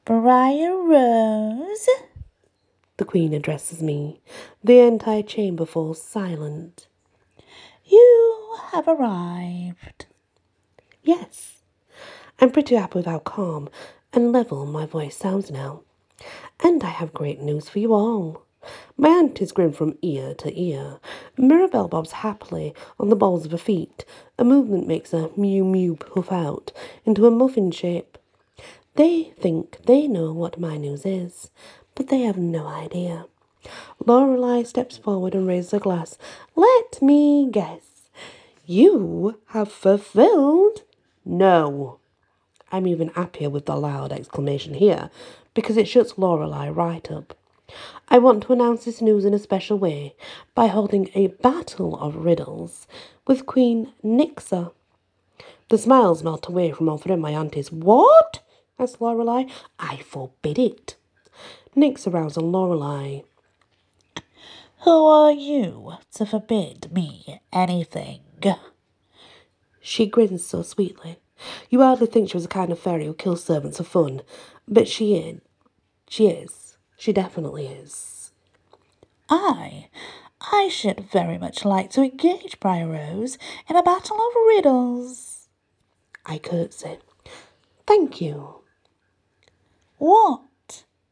Bryar 0.06 0.76
Rose? 0.88 1.90
The 2.98 3.06
Queen 3.06 3.34
addresses 3.34 3.82
me. 3.82 4.22
The 4.64 4.80
entire 4.80 5.24
chamber 5.24 5.66
falls 5.66 6.02
silent. 6.02 6.88
You 7.86 8.58
have 8.72 8.88
arrived. 8.88 10.06
Yes. 11.04 11.62
I'm 12.40 12.52
pretty 12.52 12.76
happy 12.76 13.00
with 13.00 13.06
how 13.06 13.20
calm 13.20 13.70
and 14.14 14.32
level 14.32 14.66
my 14.66 14.86
voice 14.86 15.18
sounds 15.18 15.52
now. 15.52 15.82
And 16.64 16.84
I 16.84 16.90
have 16.90 17.14
great 17.14 17.42
news 17.42 17.68
for 17.68 17.80
you 17.80 17.94
all. 17.94 18.44
My 18.98 19.10
aunt 19.10 19.42
is 19.42 19.52
grin 19.52 19.74
from 19.74 19.98
ear 20.02 20.34
to 20.36 20.60
ear. 20.60 21.00
Mirabelle 21.38 21.90
bobs 21.90 22.14
happily 22.14 22.74
on 22.98 23.10
the 23.10 23.16
balls 23.16 23.46
of 23.46 23.52
her 23.52 23.58
feet. 23.58 24.06
A 24.40 24.44
movement 24.44 24.88
makes 24.88 25.14
a 25.14 25.30
muumuu 25.38 26.00
puff 26.00 26.32
out 26.32 26.72
into 27.06 27.28
a 27.28 27.32
muffin 27.32 27.72
shape. 27.72 28.18
They 28.96 29.34
think 29.38 29.80
they 29.86 30.08
know 30.08 30.32
what 30.32 30.60
my 30.60 30.78
news 30.78 31.06
is, 31.06 31.52
but 31.96 32.10
they 32.10 32.22
have 32.22 32.38
no 32.38 32.68
idea. 32.68 33.26
Lorelei 34.06 34.64
steps 34.64 34.98
forward 34.98 35.34
and 35.34 35.48
raises 35.48 35.74
a 35.74 35.80
glass. 35.80 36.18
Let 36.56 37.02
me 37.02 37.50
guess. 37.50 38.10
You 38.66 39.40
have 39.48 39.72
fulfilled? 39.72 40.84
No. 41.24 42.00
I'm 42.72 42.88
even 42.88 43.10
happier 43.10 43.50
with 43.50 43.66
the 43.66 43.76
loud 43.76 44.12
exclamation 44.12 44.74
here. 44.76 45.10
because 45.56 45.78
it 45.78 45.88
shuts 45.88 46.18
Lorelei 46.18 46.70
right 46.70 47.10
up. 47.10 47.36
I 48.10 48.20
want 48.20 48.44
to 48.44 48.54
announce 48.54 48.86
this 48.86 49.02
news 49.02 49.26
in 49.26 49.34
a 49.34 49.40
special 49.40 49.80
way 49.80 50.14
by 50.54 50.68
holding 50.68 51.10
a 51.16 51.28
battle 51.28 51.96
of 51.96 52.18
riddles 52.18 52.86
with 53.26 53.48
Queen 53.48 53.92
Nixa. 54.04 54.72
The 55.70 55.78
smiles 55.80 56.24
melt 56.24 56.48
away 56.48 56.72
from 56.72 56.88
all 56.90 57.00
three 57.00 57.14
of 57.14 57.20
my 57.20 57.32
aunties. 57.32 57.72
What? 57.72 58.42
asked 58.78 59.02
Lorelei. 59.02 59.46
I 59.80 59.98
forbid 59.98 60.60
it. 60.60 60.96
Nixa 61.76 62.14
aroused 62.14 62.38
Lorelei. 62.38 63.22
Who 64.84 65.06
are 65.06 65.32
you 65.32 65.94
to 66.14 66.26
forbid 66.26 66.92
me 66.94 67.42
anything? 67.52 68.22
She 69.82 70.06
grins 70.06 70.46
so 70.46 70.62
sweetly. 70.62 71.18
You 71.70 71.82
hardly 71.82 72.08
think 72.08 72.30
she 72.30 72.38
was 72.38 72.44
the 72.44 72.50
kind 72.50 72.72
of 72.72 72.80
fairy 72.80 73.06
who 73.06 73.14
kills 73.14 73.44
servants 73.44 73.78
for 73.78 73.84
fun, 73.84 74.22
but 74.68 74.88
she 74.88 75.16
is. 75.16 75.42
She 76.08 76.28
is. 76.28 76.78
She 76.98 77.12
definitely 77.12 77.68
is. 77.68 78.32
I, 79.30 79.90
I 80.40 80.70
should 80.70 81.10
very 81.12 81.38
much 81.38 81.66
like 81.66 81.90
to 81.92 82.04
engage 82.04 82.60
Bryar 82.60 82.88
Rose 82.88 83.38
in 83.68 83.76
a 83.76 83.84
battle 83.84 84.18
of 84.18 84.34
riddles. 84.48 85.50
I 86.26 86.38
curtsy. 86.38 87.00
Thank 87.86 88.22
you. 88.22 88.62
What 89.98 90.42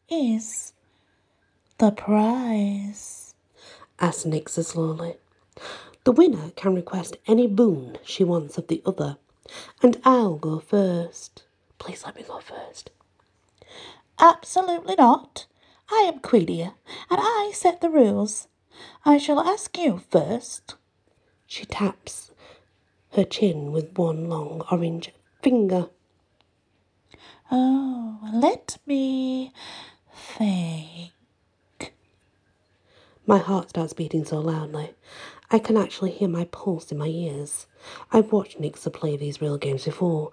is 0.10 0.74
the 1.78 1.92
prize? 1.92 3.36
asked 4.00 4.28
Nixa 4.28 4.64
slowly. 4.64 5.16
The 6.04 6.12
winner 6.12 6.52
can 6.56 6.76
request 6.76 7.18
any 7.28 7.48
boon 7.48 7.98
she 8.04 8.24
wants 8.24 8.58
of 8.58 8.68
the 8.68 8.82
other, 8.86 9.18
and 9.82 10.00
I'll 10.04 10.36
go 10.36 10.60
first. 10.60 11.44
Please 11.80 12.04
let 12.06 12.16
me 12.16 12.24
go 12.24 12.40
first. 12.40 12.92
Absolutely 14.20 14.96
not. 14.96 15.46
I 15.90 16.02
am 16.08 16.20
queen 16.20 16.48
here, 16.48 16.74
and 17.10 17.20
I 17.22 17.52
set 17.54 17.82
the 17.82 17.90
rules. 17.90 18.48
I 19.06 19.18
shall 19.18 19.40
ask 19.40 19.78
you 19.78 20.02
first. 20.10 20.76
She 21.48 21.66
taps 21.66 22.32
her 23.12 23.24
chin 23.24 23.72
with 23.72 23.98
one 23.98 24.28
long 24.28 24.64
orange 24.72 25.12
finger. 25.42 25.90
Oh, 27.52 28.20
let 28.34 28.78
me 28.86 29.54
think. 30.16 31.12
My 33.26 33.38
heart 33.38 33.70
starts 33.70 33.94
beating 33.94 34.26
so 34.26 34.40
loudly. 34.40 34.94
I 35.50 35.60
can 35.60 35.78
actually 35.78 36.12
hear 36.12 36.28
my 36.28 36.46
pulse 36.46 36.92
in 36.92 36.98
my 36.98 37.08
ears. 37.08 37.68
I've 38.12 38.32
watched 38.32 38.60
Nixa 38.60 38.92
play 38.92 39.16
these 39.16 39.42
real 39.42 39.58
games 39.58 39.86
before. 39.86 40.32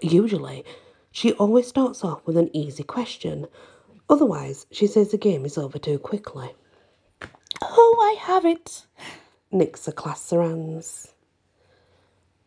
Usually, 0.00 0.64
she 1.12 1.32
always 1.34 1.68
starts 1.68 2.02
off 2.02 2.26
with 2.26 2.36
an 2.36 2.50
easy 2.56 2.82
question. 2.82 3.46
Otherwise, 4.08 4.66
she 4.72 4.86
says 4.86 5.10
the 5.10 5.18
game 5.18 5.44
is 5.44 5.56
over 5.58 5.78
too 5.78 5.98
quickly. 5.98 6.50
Oh, 7.60 7.96
I 8.00 8.20
have 8.20 8.44
it. 8.44 8.86
Nixa 9.52 9.94
clasps 9.94 10.30
her 10.30 10.42
hands. 10.42 11.14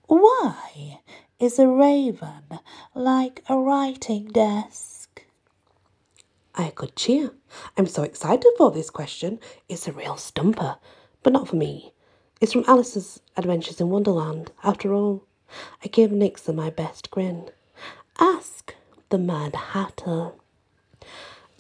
Why 0.08 1.00
is 1.40 1.58
a 1.60 1.68
raven 1.68 2.60
like 2.94 3.44
a 3.48 3.58
writing 3.58 4.28
desk? 4.28 4.95
I 6.58 6.70
could 6.70 6.96
cheer. 6.96 7.32
I'm 7.78 7.86
so 7.86 8.04
excited 8.04 8.52
for 8.58 8.72
this 8.72 8.90
question. 8.90 9.40
It's 9.68 9.88
a 9.88 9.92
real 9.92 10.18
stumper, 10.18 10.78
but 11.22 11.34
not 11.34 11.50
for 11.50 11.58
me. 11.58 11.94
It's 12.40 12.54
from 12.54 12.64
Alice's 12.68 13.22
Adventures 13.36 13.82
in 13.82 13.90
Wonderland, 13.90 14.52
after 14.64 14.94
all. 14.94 15.26
I 15.84 15.88
give 15.88 16.12
Nixa 16.12 16.56
my 16.56 16.70
best 16.70 17.12
grin. 17.12 17.50
Ask 18.20 18.74
the 19.10 19.18
Mad 19.18 19.56
Hatter. 19.56 20.32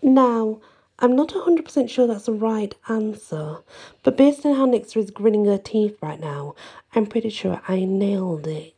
Now, 0.01 0.61
I'm 0.99 1.15
not 1.15 1.29
100% 1.29 1.89
sure 1.89 2.07
that's 2.07 2.25
the 2.25 2.31
right 2.31 2.73
answer, 2.87 3.57
but 4.03 4.15
based 4.15 4.45
on 4.45 4.55
how 4.55 4.65
Nixa 4.65 4.97
is 4.97 5.11
grinning 5.11 5.45
her 5.45 5.57
teeth 5.57 5.97
right 6.01 6.19
now, 6.19 6.55
I'm 6.93 7.05
pretty 7.05 7.29
sure 7.29 7.61
I 7.67 7.83
nailed 7.83 8.47
it. 8.47 8.73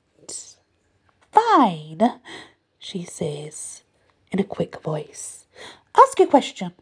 Fine, 1.31 2.19
she 2.79 3.03
says 3.03 3.83
in 4.31 4.39
a 4.39 4.43
quick 4.43 4.81
voice. 4.81 5.45
Ask 5.97 6.19
a 6.19 6.27
question. 6.27 6.73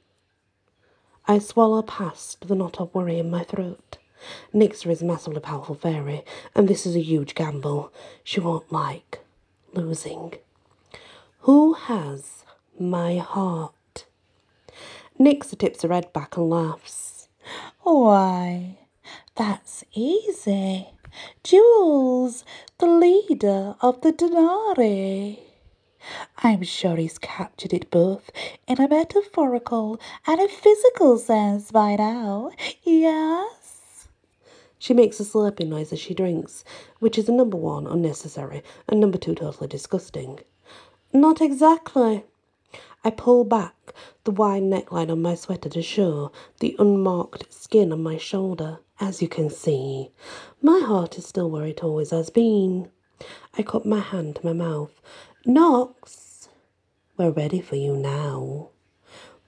I 1.27 1.39
swallow 1.39 1.81
past 1.81 2.47
the 2.47 2.55
knot 2.55 2.79
of 2.79 2.93
worry 2.93 3.17
in 3.17 3.29
my 3.31 3.43
throat. 3.43 3.97
Nixa 4.53 4.91
is 4.91 5.01
a 5.01 5.05
massively 5.05 5.39
powerful 5.39 5.75
fairy, 5.75 6.23
and 6.53 6.67
this 6.67 6.85
is 6.85 6.95
a 6.95 7.01
huge 7.01 7.33
gamble. 7.33 7.93
She 8.23 8.39
won't 8.39 8.71
like 8.71 9.19
losing. 9.73 10.33
Who 11.39 11.73
has 11.73 12.43
my 12.79 13.17
heart? 13.17 14.05
Nixa 15.19 15.57
tips 15.57 15.83
her 15.83 15.93
head 15.93 16.11
back 16.11 16.35
and 16.35 16.49
laughs. 16.49 17.29
Why, 17.81 18.79
that's 19.35 19.83
easy. 19.93 20.89
Jules, 21.43 22.43
the 22.79 22.87
leader 22.87 23.75
of 23.79 24.01
the 24.01 24.11
Denari. 24.11 25.39
I'm 26.37 26.63
sure 26.63 26.95
he's 26.95 27.17
captured 27.17 27.73
it 27.73 27.89
both 27.91 28.29
in 28.67 28.79
a 28.79 28.87
metaphorical 28.87 29.99
and 30.27 30.39
a 30.39 30.47
physical 30.47 31.17
sense 31.17 31.71
by 31.71 31.95
now. 31.95 32.51
Yes? 32.83 34.07
She 34.77 34.93
makes 34.93 35.19
a 35.19 35.23
slurping 35.23 35.69
noise 35.69 35.91
as 35.93 35.99
she 35.99 36.13
drinks, 36.13 36.63
which 36.99 37.17
is 37.17 37.27
a 37.27 37.31
number 37.33 37.57
one, 37.57 37.87
unnecessary, 37.87 38.61
and 38.87 38.99
number 38.99 39.17
two, 39.17 39.33
totally 39.35 39.67
disgusting. 39.67 40.39
Not 41.13 41.41
exactly. 41.41 42.23
I 43.03 43.09
pull 43.09 43.43
back 43.43 43.93
the 44.23 44.31
wide 44.31 44.63
neckline 44.63 45.11
on 45.11 45.21
my 45.21 45.35
sweater 45.35 45.69
to 45.69 45.81
show 45.81 46.31
the 46.59 46.75
unmarked 46.77 47.53
skin 47.53 47.91
on 47.91 48.03
my 48.03 48.17
shoulder. 48.17 48.79
As 48.99 49.21
you 49.21 49.27
can 49.27 49.49
see, 49.49 50.11
my 50.61 50.79
heart 50.79 51.17
is 51.17 51.25
still 51.25 51.49
where 51.49 51.65
it 51.65 51.83
always 51.83 52.11
has 52.11 52.29
been. 52.29 52.89
I 53.57 53.63
cup 53.63 53.85
my 53.85 53.99
hand 53.99 54.35
to 54.35 54.45
my 54.45 54.53
mouth. 54.53 55.01
Knox, 55.47 56.49
we're 57.17 57.29
ready 57.29 57.61
for 57.61 57.75
you 57.75 57.95
now. 57.95 58.69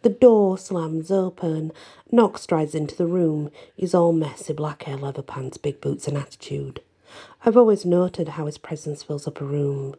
The 0.03 0.09
door 0.09 0.59
slams 0.59 1.09
open. 1.09 1.71
Knox 2.11 2.41
strides 2.41 2.75
into 2.75 2.95
the 2.95 3.07
room, 3.07 3.49
his 3.75 3.95
all 3.95 4.13
messy 4.13 4.53
black 4.53 4.83
hair, 4.83 4.95
leather 4.95 5.23
pants, 5.23 5.57
big 5.57 5.81
boots, 5.81 6.07
and 6.07 6.15
attitude. 6.15 6.81
I've 7.43 7.57
always 7.57 7.83
noted 7.83 8.29
how 8.29 8.45
his 8.45 8.59
presence 8.59 9.01
fills 9.01 9.27
up 9.27 9.41
a 9.41 9.43
room. 9.43 9.95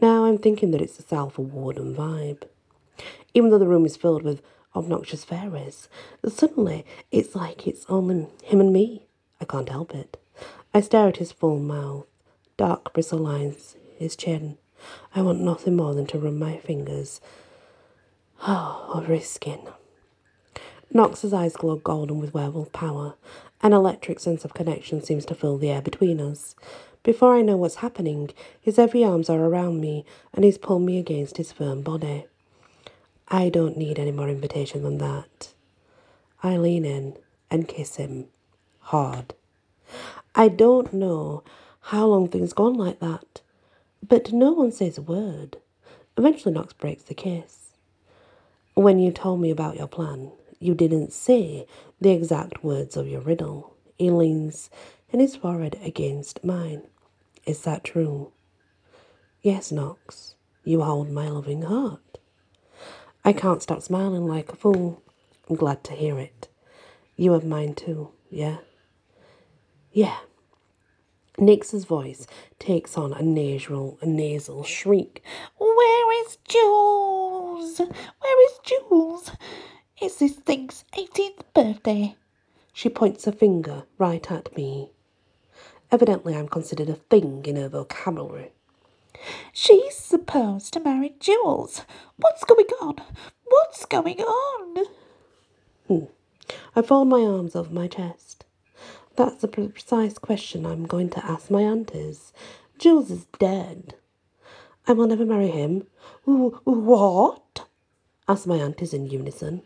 Now 0.00 0.26
I'm 0.26 0.38
thinking 0.38 0.70
that 0.70 0.80
it's 0.80 0.96
the 0.96 1.02
South 1.02 1.36
Warden 1.38 1.92
vibe. 1.92 2.44
Even 3.34 3.50
though 3.50 3.58
the 3.58 3.66
room 3.66 3.84
is 3.84 3.96
filled 3.96 4.22
with 4.22 4.42
obnoxious 4.76 5.24
fairies, 5.24 5.88
suddenly 6.28 6.86
it's 7.10 7.34
like 7.34 7.66
it's 7.66 7.84
only 7.88 8.28
him 8.44 8.60
and 8.60 8.72
me. 8.72 9.06
I 9.40 9.44
can't 9.44 9.70
help 9.70 9.92
it. 9.92 10.22
I 10.72 10.80
stare 10.82 11.08
at 11.08 11.16
his 11.16 11.32
full 11.32 11.58
mouth, 11.58 12.06
dark 12.56 12.92
bristle 12.94 13.18
lines, 13.18 13.74
his 13.98 14.14
chin. 14.14 14.58
I 15.14 15.22
want 15.22 15.40
nothing 15.40 15.76
more 15.76 15.94
than 15.94 16.06
to 16.08 16.18
run 16.18 16.38
my 16.38 16.58
fingers 16.58 17.20
oh, 18.46 18.90
over 18.94 19.14
his 19.14 19.28
skin. 19.28 19.60
Knox's 20.92 21.32
eyes 21.32 21.56
glow 21.56 21.76
golden 21.76 22.18
with 22.20 22.34
werewolf 22.34 22.72
power. 22.72 23.14
An 23.62 23.72
electric 23.72 24.20
sense 24.20 24.44
of 24.44 24.54
connection 24.54 25.02
seems 25.02 25.24
to 25.26 25.34
fill 25.34 25.58
the 25.58 25.70
air 25.70 25.82
between 25.82 26.20
us. 26.20 26.54
Before 27.02 27.36
I 27.36 27.42
know 27.42 27.56
what's 27.56 27.76
happening, 27.76 28.30
his 28.60 28.76
heavy 28.76 29.04
arms 29.04 29.30
are 29.30 29.40
around 29.40 29.80
me 29.80 30.04
and 30.32 30.44
he's 30.44 30.58
pulled 30.58 30.82
me 30.82 30.98
against 30.98 31.36
his 31.36 31.52
firm 31.52 31.82
body. 31.82 32.26
I 33.28 33.48
don't 33.48 33.76
need 33.76 33.98
any 33.98 34.12
more 34.12 34.28
invitation 34.28 34.82
than 34.82 34.98
that. 34.98 35.52
I 36.42 36.56
lean 36.56 36.84
in 36.84 37.16
and 37.50 37.68
kiss 37.68 37.96
him 37.96 38.26
hard. 38.80 39.34
I 40.34 40.48
don't 40.48 40.92
know 40.92 41.42
how 41.80 42.06
long 42.06 42.28
things 42.28 42.52
go 42.52 42.66
on 42.66 42.74
like 42.74 43.00
that, 43.00 43.40
but 44.08 44.32
no 44.32 44.52
one 44.52 44.72
says 44.72 44.98
a 44.98 45.02
word. 45.02 45.58
Eventually, 46.16 46.54
Knox 46.54 46.72
breaks 46.72 47.04
the 47.04 47.14
kiss. 47.14 47.72
When 48.74 48.98
you 48.98 49.10
told 49.10 49.40
me 49.40 49.50
about 49.50 49.76
your 49.76 49.86
plan, 49.86 50.32
you 50.58 50.74
didn't 50.74 51.12
say 51.12 51.66
the 52.00 52.10
exact 52.10 52.62
words 52.62 52.96
of 52.96 53.08
your 53.08 53.20
riddle. 53.20 53.74
He 53.98 54.10
leans 54.10 54.70
in 55.10 55.20
his 55.20 55.36
forehead 55.36 55.78
against 55.82 56.44
mine. 56.44 56.82
Is 57.46 57.62
that 57.62 57.84
true? 57.84 58.32
Yes, 59.42 59.70
Knox, 59.70 60.34
you 60.64 60.82
hold 60.82 61.10
my 61.10 61.28
loving 61.28 61.62
heart. 61.62 62.18
I 63.24 63.32
can't 63.32 63.62
stop 63.62 63.82
smiling 63.82 64.26
like 64.26 64.52
a 64.52 64.56
fool. 64.56 65.02
I'm 65.48 65.56
glad 65.56 65.84
to 65.84 65.92
hear 65.92 66.18
it. 66.18 66.48
You 67.16 67.32
have 67.32 67.44
mine 67.44 67.74
too, 67.74 68.10
yeah? 68.30 68.58
Yeah. 69.92 70.18
Nix's 71.38 71.84
voice 71.84 72.26
takes 72.58 72.96
on 72.96 73.12
a 73.12 73.22
nasal, 73.22 73.98
a 74.00 74.06
nasal 74.06 74.64
shriek. 74.64 75.22
Where 75.58 76.24
is 76.24 76.38
Jules? 76.48 77.78
Where 77.78 78.46
is 78.46 78.58
Jules? 78.64 79.30
It's 80.00 80.16
this 80.16 80.32
thing's 80.36 80.84
18th 80.94 81.42
birthday. 81.52 82.16
She 82.72 82.88
points 82.88 83.26
a 83.26 83.32
finger 83.32 83.84
right 83.98 84.30
at 84.30 84.56
me. 84.56 84.92
Evidently, 85.92 86.34
I'm 86.34 86.48
considered 86.48 86.88
a 86.88 86.94
thing 86.94 87.44
in 87.44 87.56
her 87.56 87.68
vocabulary. 87.68 88.52
She's 89.52 89.96
supposed 89.96 90.72
to 90.72 90.80
marry 90.80 91.14
Jules. 91.20 91.82
What's 92.16 92.44
going 92.44 92.66
on? 92.80 92.96
What's 93.44 93.84
going 93.84 94.20
on? 94.20 94.86
Hmm. 95.86 96.04
I 96.74 96.82
fold 96.82 97.08
my 97.08 97.20
arms 97.20 97.54
over 97.54 97.72
my 97.72 97.88
chest. 97.88 98.45
That's 99.16 99.36
the 99.42 99.48
precise 99.48 100.18
question 100.18 100.66
I'm 100.66 100.86
going 100.86 101.10
to 101.10 101.24
ask 101.24 101.50
my 101.50 101.62
aunties. 101.62 102.32
Jules 102.78 103.10
is 103.10 103.26
dead. 103.38 103.94
I 104.86 104.92
will 104.92 105.06
never 105.06 105.24
marry 105.24 105.48
him. 105.48 105.86
What? 106.24 107.66
asked 108.28 108.46
my 108.46 108.56
aunties 108.56 108.92
in 108.94 109.06
unison. 109.06 109.62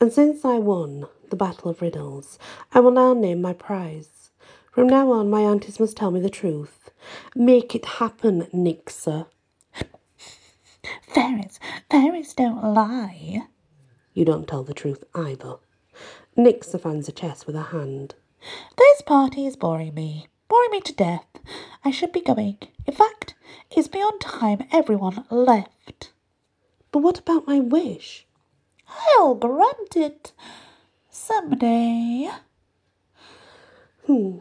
And 0.00 0.12
since 0.12 0.44
I 0.44 0.58
won 0.58 1.06
the 1.30 1.36
Battle 1.36 1.70
of 1.70 1.80
Riddles, 1.80 2.38
I 2.72 2.80
will 2.80 2.90
now 2.90 3.14
name 3.14 3.40
my 3.40 3.52
prize. 3.52 4.30
From 4.72 4.88
now 4.88 5.12
on, 5.12 5.30
my 5.30 5.42
aunties 5.42 5.78
must 5.78 5.96
tell 5.96 6.10
me 6.10 6.20
the 6.20 6.30
truth. 6.30 6.90
Make 7.36 7.74
it 7.74 7.84
happen, 7.84 8.48
Nixa. 8.52 9.26
Fairies, 11.14 11.60
fairies 11.90 12.34
don't 12.34 12.74
lie. 12.74 13.46
You 14.14 14.24
don't 14.24 14.48
tell 14.48 14.64
the 14.64 14.74
truth 14.74 15.04
either. 15.14 15.56
Nixa 16.36 16.80
fans 16.80 17.06
her 17.06 17.12
chest 17.12 17.46
with 17.46 17.54
her 17.54 17.78
hand. 17.78 18.16
This 18.76 19.02
party 19.02 19.46
is 19.46 19.54
boring 19.54 19.94
me, 19.94 20.26
boring 20.48 20.70
me 20.72 20.80
to 20.80 20.92
death. 20.92 21.26
I 21.84 21.92
should 21.92 22.10
be 22.10 22.20
going. 22.20 22.58
In 22.86 22.94
fact, 22.94 23.34
it's 23.70 23.86
beyond 23.86 24.20
time 24.20 24.66
everyone 24.72 25.24
left. 25.30 26.10
But 26.90 27.00
what 27.00 27.20
about 27.20 27.46
my 27.46 27.60
wish? 27.60 28.26
I'll 29.16 29.36
grant 29.36 29.96
it 29.96 30.32
someday. 31.08 32.30
Hmm. 34.06 34.38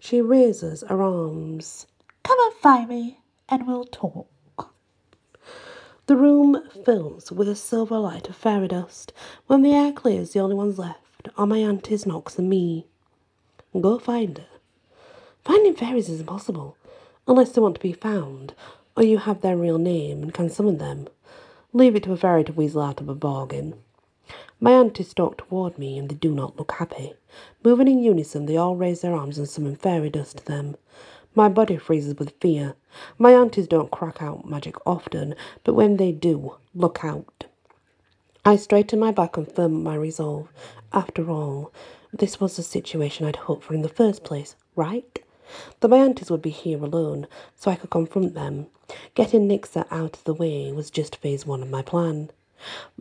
She 0.00 0.22
raises 0.22 0.84
her 0.88 1.02
arms. 1.02 1.86
Come 2.22 2.38
and 2.40 2.54
find 2.54 2.88
me, 2.88 3.20
and 3.48 3.66
we'll 3.66 3.84
talk. 3.84 4.74
The 6.06 6.16
room 6.16 6.62
fills 6.84 7.30
with 7.30 7.48
a 7.48 7.56
silver 7.56 7.98
light 7.98 8.28
of 8.28 8.36
fairy 8.36 8.68
dust. 8.68 9.12
When 9.48 9.62
the 9.62 9.74
air 9.74 9.92
clears, 9.92 10.32
the 10.32 10.40
only 10.40 10.54
ones 10.54 10.78
left 10.78 11.05
are 11.36 11.46
my 11.46 11.58
aunties 11.58 12.06
Knox 12.06 12.38
and 12.38 12.48
me. 12.48 12.86
Go 13.80 13.98
find 13.98 14.38
her. 14.38 14.46
Finding 15.44 15.74
fairies 15.74 16.08
is 16.08 16.20
impossible, 16.20 16.76
unless 17.28 17.52
they 17.52 17.60
want 17.60 17.76
to 17.76 17.80
be 17.80 17.92
found, 17.92 18.54
or 18.96 19.02
you 19.02 19.18
have 19.18 19.40
their 19.40 19.56
real 19.56 19.78
name 19.78 20.22
and 20.22 20.34
can 20.34 20.50
summon 20.50 20.78
them. 20.78 21.08
Leave 21.72 21.96
it 21.96 22.02
to 22.04 22.12
a 22.12 22.16
fairy 22.16 22.44
to 22.44 22.52
weasel 22.52 22.82
out 22.82 23.00
of 23.00 23.08
a 23.08 23.14
bargain. 23.14 23.74
My 24.60 24.72
aunties 24.72 25.08
stalk 25.08 25.36
toward 25.36 25.78
me, 25.78 25.98
and 25.98 26.08
they 26.08 26.14
do 26.14 26.32
not 26.32 26.56
look 26.56 26.72
happy. 26.72 27.14
Moving 27.62 27.88
in 27.88 28.02
unison, 28.02 28.46
they 28.46 28.56
all 28.56 28.76
raise 28.76 29.02
their 29.02 29.14
arms 29.14 29.38
and 29.38 29.48
summon 29.48 29.76
fairy 29.76 30.10
dust 30.10 30.38
to 30.38 30.44
them. 30.44 30.76
My 31.34 31.48
body 31.48 31.76
freezes 31.76 32.16
with 32.16 32.34
fear. 32.40 32.74
My 33.18 33.32
aunties 33.32 33.68
don't 33.68 33.90
crack 33.90 34.22
out 34.22 34.48
magic 34.48 34.76
often, 34.86 35.34
but 35.64 35.74
when 35.74 35.96
they 35.96 36.12
do, 36.12 36.56
look 36.74 37.04
out. 37.04 37.45
I 38.46 38.54
straightened 38.54 39.00
my 39.00 39.10
back 39.10 39.36
and 39.36 39.50
firm 39.50 39.82
my 39.82 39.96
resolve. 39.96 40.52
After 40.92 41.28
all, 41.32 41.72
this 42.12 42.38
was 42.38 42.54
the 42.54 42.62
situation 42.62 43.26
I'd 43.26 43.34
hoped 43.34 43.64
for 43.64 43.74
in 43.74 43.82
the 43.82 43.88
first 43.88 44.22
place, 44.22 44.54
right? 44.76 45.18
The 45.80 45.88
my 45.88 45.96
aunties 45.96 46.30
would 46.30 46.42
be 46.42 46.50
here 46.50 46.78
alone, 46.78 47.26
so 47.56 47.72
I 47.72 47.74
could 47.74 47.90
confront 47.90 48.34
them. 48.34 48.68
Getting 49.16 49.48
Nixa 49.48 49.84
out 49.90 50.14
of 50.14 50.22
the 50.22 50.32
way 50.32 50.70
was 50.70 50.92
just 50.92 51.16
phase 51.16 51.44
one 51.44 51.60
of 51.60 51.70
my 51.70 51.82
plan. 51.82 52.30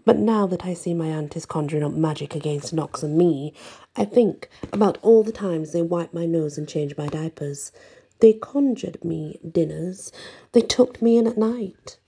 But 0.03 0.17
now 0.17 0.47
that 0.47 0.65
I 0.65 0.73
see 0.73 0.95
my 0.95 1.09
aunties 1.09 1.45
conjuring 1.45 1.83
up 1.83 1.93
magic 1.93 2.33
against 2.33 2.73
Knox 2.73 3.03
and 3.03 3.15
me, 3.15 3.53
I 3.95 4.03
think 4.03 4.49
about 4.73 4.97
all 5.03 5.21
the 5.21 5.31
times 5.31 5.73
they 5.73 5.83
wiped 5.83 6.15
my 6.15 6.25
nose 6.25 6.57
and 6.57 6.67
changed 6.67 6.97
my 6.97 7.05
diapers. 7.05 7.71
They 8.19 8.33
conjured 8.33 9.05
me 9.05 9.39
dinners. 9.47 10.11
They 10.53 10.61
tucked 10.61 11.03
me 11.03 11.19
in 11.19 11.27
at 11.27 11.37
night. 11.37 11.99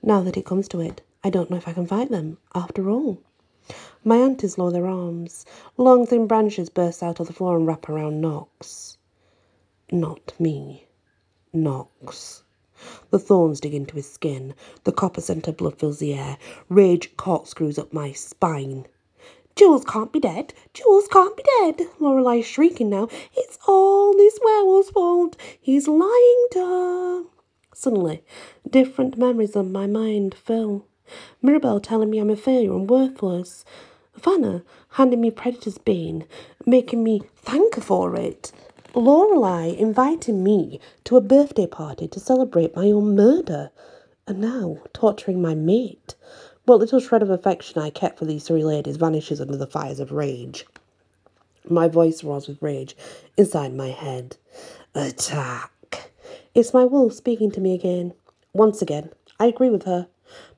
Now 0.00 0.20
that 0.22 0.36
it 0.36 0.46
comes 0.46 0.68
to 0.68 0.80
it, 0.80 1.00
I 1.26 1.30
don't 1.30 1.50
know 1.50 1.56
if 1.56 1.66
I 1.66 1.72
can 1.72 1.86
fight 1.86 2.10
them, 2.10 2.36
after 2.54 2.90
all. 2.90 3.18
My 4.04 4.18
aunties 4.18 4.58
lower 4.58 4.70
their 4.70 4.86
arms. 4.86 5.46
Long 5.78 6.06
thin 6.06 6.26
branches 6.26 6.68
burst 6.68 7.02
out 7.02 7.18
of 7.18 7.26
the 7.26 7.32
floor 7.32 7.56
and 7.56 7.66
wrap 7.66 7.88
around 7.88 8.20
Knox. 8.20 8.98
Not 9.90 10.34
me. 10.38 10.86
Knox. 11.50 12.42
The 13.08 13.18
thorns 13.18 13.58
dig 13.58 13.72
into 13.72 13.96
his 13.96 14.10
skin. 14.10 14.54
The 14.84 14.92
copper 14.92 15.22
centre 15.22 15.50
blood 15.50 15.78
fills 15.78 15.98
the 15.98 16.12
air. 16.12 16.36
Rage 16.68 17.16
corkscrews 17.16 17.78
up 17.78 17.90
my 17.90 18.12
spine. 18.12 18.86
Jules 19.56 19.86
can't 19.86 20.12
be 20.12 20.20
dead. 20.20 20.52
Jules 20.74 21.08
can't 21.08 21.38
be 21.38 21.44
dead. 21.60 21.86
Lorelei 22.00 22.40
is 22.40 22.46
shrieking 22.46 22.90
now. 22.90 23.08
It's 23.34 23.58
all 23.66 24.12
this 24.12 24.38
werewolf's 24.44 24.90
fault. 24.90 25.36
He's 25.58 25.88
lying 25.88 26.46
to 26.50 26.58
her. 26.58 27.24
Suddenly, 27.72 28.22
different 28.68 29.16
memories 29.16 29.56
of 29.56 29.70
my 29.70 29.86
mind 29.86 30.34
fill. 30.34 30.84
Mirabelle 31.42 31.80
telling 31.80 32.10
me 32.10 32.18
I'm 32.18 32.30
a 32.30 32.36
failure 32.36 32.72
and 32.72 32.88
worthless. 32.88 33.64
Fanna 34.16 34.62
handing 34.90 35.20
me 35.20 35.30
Predator's 35.30 35.78
Bane, 35.78 36.24
making 36.64 37.02
me 37.02 37.22
thank 37.36 37.74
her 37.74 37.80
for 37.80 38.16
it. 38.16 38.52
Lorelei 38.94 39.74
inviting 39.76 40.42
me 40.44 40.80
to 41.04 41.16
a 41.16 41.20
birthday 41.20 41.66
party 41.66 42.06
to 42.08 42.20
celebrate 42.20 42.76
my 42.76 42.90
own 42.90 43.14
murder. 43.14 43.70
And 44.26 44.40
now 44.40 44.78
torturing 44.92 45.42
my 45.42 45.54
mate. 45.54 46.14
What 46.64 46.78
little 46.78 47.00
shred 47.00 47.22
of 47.22 47.28
affection 47.28 47.82
I 47.82 47.90
kept 47.90 48.18
for 48.18 48.24
these 48.24 48.44
three 48.44 48.64
ladies 48.64 48.96
vanishes 48.96 49.40
under 49.40 49.56
the 49.56 49.66
fires 49.66 50.00
of 50.00 50.12
rage. 50.12 50.64
My 51.68 51.88
voice 51.88 52.24
roars 52.24 52.48
with 52.48 52.62
rage 52.62 52.96
inside 53.36 53.74
my 53.74 53.88
head. 53.88 54.36
Attack! 54.94 56.12
It's 56.54 56.72
my 56.72 56.84
wolf 56.84 57.12
speaking 57.12 57.50
to 57.50 57.60
me 57.60 57.74
again. 57.74 58.14
Once 58.52 58.80
again, 58.80 59.10
I 59.38 59.46
agree 59.46 59.70
with 59.70 59.82
her. 59.84 60.06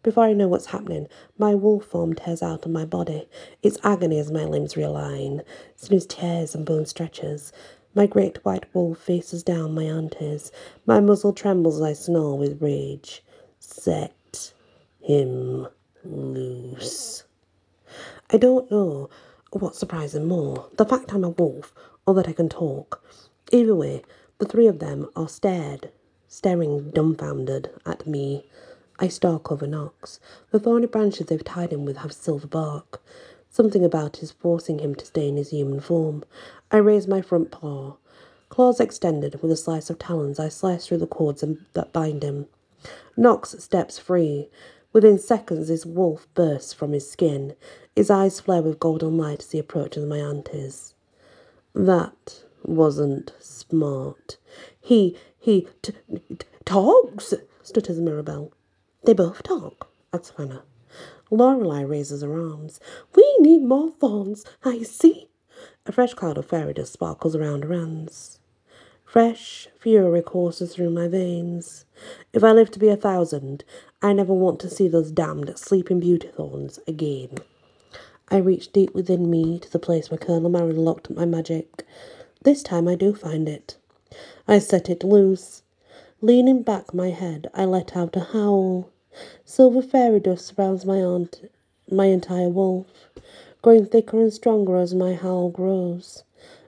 Before 0.03 0.25
I 0.25 0.33
know 0.33 0.49
what's 0.49 0.67
happening, 0.67 1.09
my 1.39 1.55
wolf 1.55 1.85
form 1.85 2.15
tears 2.15 2.43
out 2.43 2.65
of 2.65 2.71
my 2.71 2.85
body. 2.85 3.29
It's 3.63 3.79
agony 3.83 4.19
as 4.19 4.31
my 4.31 4.45
limbs 4.45 4.75
realign. 4.75 5.43
Sinews 5.75 6.07
tears 6.07 6.55
and 6.55 6.65
bone 6.65 6.87
stretches. 6.87 7.53
My 7.95 8.07
great 8.07 8.45
white 8.45 8.67
wolf 8.75 8.99
faces 8.99 9.43
down 9.43 9.75
my 9.75 9.85
aunties. 9.85 10.53
My 10.85 11.01
muzzle 11.01 11.33
trembles 11.33 11.77
as 11.77 11.83
I 11.83 11.93
snarl 11.95 12.39
with 12.39 12.61
rage. 12.61 13.23
Set 13.59 14.53
him 15.01 15.67
loose. 16.05 17.25
I 18.31 18.37
don't 18.37 18.71
know 18.71 19.09
what's 19.53 19.79
surprising 19.79 20.27
more, 20.27 20.69
the 20.77 20.85
fact 20.85 21.15
I'm 21.15 21.25
a 21.25 21.31
wolf 21.31 21.73
or 22.07 22.15
that 22.15 22.29
I 22.29 22.33
can 22.33 22.49
talk. 22.49 23.03
Either 23.53 23.75
way, 23.75 24.03
the 24.39 24.47
three 24.47 24.67
of 24.67 24.81
them 24.81 25.09
are 25.17 25.29
stared, 25.29 25.91
staring 26.29 26.91
dumbfounded 26.91 27.71
at 27.87 28.07
me. 28.07 28.45
I 28.99 29.09
stalk 29.09 29.53
over 29.53 29.67
Knox. 29.67 30.21
The 30.51 30.59
thorny 30.59 30.87
branches 30.87 31.27
they've 31.27 31.45
tied 31.45 31.73
him 31.73 31.85
with 31.85 31.99
have 31.99 32.13
silver 32.13 32.47
bark. 32.47 33.03
Something 33.51 33.85
about 33.85 34.23
is 34.23 34.33
forcing 34.33 34.79
him 34.79 34.95
to 34.95 35.07
stay 35.07 35.29
in 35.29 35.37
his 35.37 35.51
human 35.51 35.81
form. 35.81 36.25
I 36.71 36.79
raise 36.79 37.07
my 37.07 37.21
front 37.21 37.51
paw. 37.51 37.97
Claws 38.49 38.81
extended, 38.81 39.43
with 39.43 39.51
a 39.51 39.57
slice 39.57 39.91
of 39.91 39.99
talons, 39.99 40.39
I 40.39 40.49
slice 40.49 40.87
through 40.87 40.99
the 40.99 41.07
cords 41.07 41.45
that 41.75 41.93
bind 41.93 42.23
him. 42.23 42.47
Knox 43.17 43.57
steps 43.59 43.99
free. 43.99 44.49
Within 44.93 45.19
seconds, 45.19 45.69
his 45.69 45.85
wolf 45.85 46.27
bursts 46.35 46.73
from 46.73 46.93
his 46.93 47.11
skin. 47.11 47.55
His 47.95 48.11
eyes 48.11 48.41
flare 48.41 48.63
with 48.63 48.81
golden 48.81 49.19
light 49.19 49.41
as 49.41 49.51
he 49.51 49.59
approaches 49.59 50.07
my 50.07 50.19
aunties. 50.19 50.95
That 51.75 52.43
wasn't 52.63 53.35
smart. 53.41 54.39
He, 54.81 55.19
he 55.39 55.69
t- 55.83 55.93
t- 56.13 56.47
talks, 56.65 57.35
stutters 57.63 58.01
Mirabelle. 58.01 58.53
They 59.07 59.15
both 59.15 59.45
talk, 59.45 59.89
Hannah. 60.37 60.65
Lorelei 61.31 61.83
raises 61.83 62.23
her 62.23 62.51
arms. 62.51 62.81
We 63.15 63.37
need 63.39 63.63
more 63.63 63.93
thorns, 63.93 64.45
I 64.65 64.83
see. 64.83 65.29
A 65.87 65.93
fresh 65.93 66.13
cloud 66.15 66.39
of 66.39 66.47
fairy 66.47 66.75
dust 66.75 66.95
sparkles 66.95 67.37
around 67.37 67.63
her 67.63 67.73
hands. 67.73 68.41
Fresh 69.05 69.69
fury 69.79 70.23
courses 70.23 70.75
through 70.75 70.91
my 70.91 71.07
veins. 71.07 71.85
If 72.33 72.43
I 72.43 72.51
live 72.51 72.73
to 72.73 72.81
be 72.81 72.89
a 72.89 72.97
thousand, 72.97 73.63
I 74.03 74.13
never 74.13 74.35
want 74.35 74.59
to 74.61 74.69
see 74.69 74.89
those 74.89 75.13
damned 75.13 75.57
sleeping 75.57 76.01
beauty 76.01 76.27
thorns 76.27 76.81
again. 76.89 77.39
I 78.29 78.39
reach 78.39 78.73
deep 78.73 78.93
within 78.93 79.31
me 79.31 79.61
to 79.61 79.71
the 79.71 79.79
place 79.79 80.11
where 80.11 80.19
Colonel 80.19 80.51
Marin 80.51 80.79
locked 80.79 81.13
up 81.13 81.17
my 81.17 81.27
magic. 81.27 81.87
This 82.43 82.61
time 82.61 82.89
I 82.89 82.97
do 82.97 83.15
find 83.15 83.49
it. 83.49 83.77
I 84.49 84.59
set 84.59 84.91
it 84.91 85.05
loose. 85.05 85.63
Leaning 86.21 86.63
back 86.63 86.93
my 86.93 87.11
head, 87.11 87.49
I 87.55 87.67
let 87.67 87.97
out 87.97 88.17
a 88.17 88.21
howl. 88.33 88.91
Silver 89.47 89.81
fairy 89.81 90.21
dust 90.21 90.45
surrounds 90.45 90.85
my 90.85 91.03
aunt, 91.03 91.49
my 91.91 92.05
entire 92.05 92.51
wolf, 92.51 93.09
growing 93.63 93.87
thicker 93.87 94.21
and 94.21 94.31
stronger 94.31 94.77
as 94.77 94.95
my 94.95 95.15
howl 95.15 95.49
grows. 95.49 96.23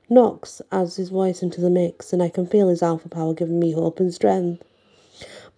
Knox 0.09 0.63
adds 0.73 0.97
his 0.97 1.11
voice 1.11 1.43
into 1.43 1.61
the 1.61 1.69
mix, 1.69 2.11
and 2.11 2.23
I 2.23 2.31
can 2.31 2.47
feel 2.47 2.69
his 2.69 2.83
alpha 2.83 3.11
power 3.11 3.35
giving 3.35 3.61
me 3.61 3.73
hope 3.73 4.01
and 4.01 4.15
strength. 4.15 4.65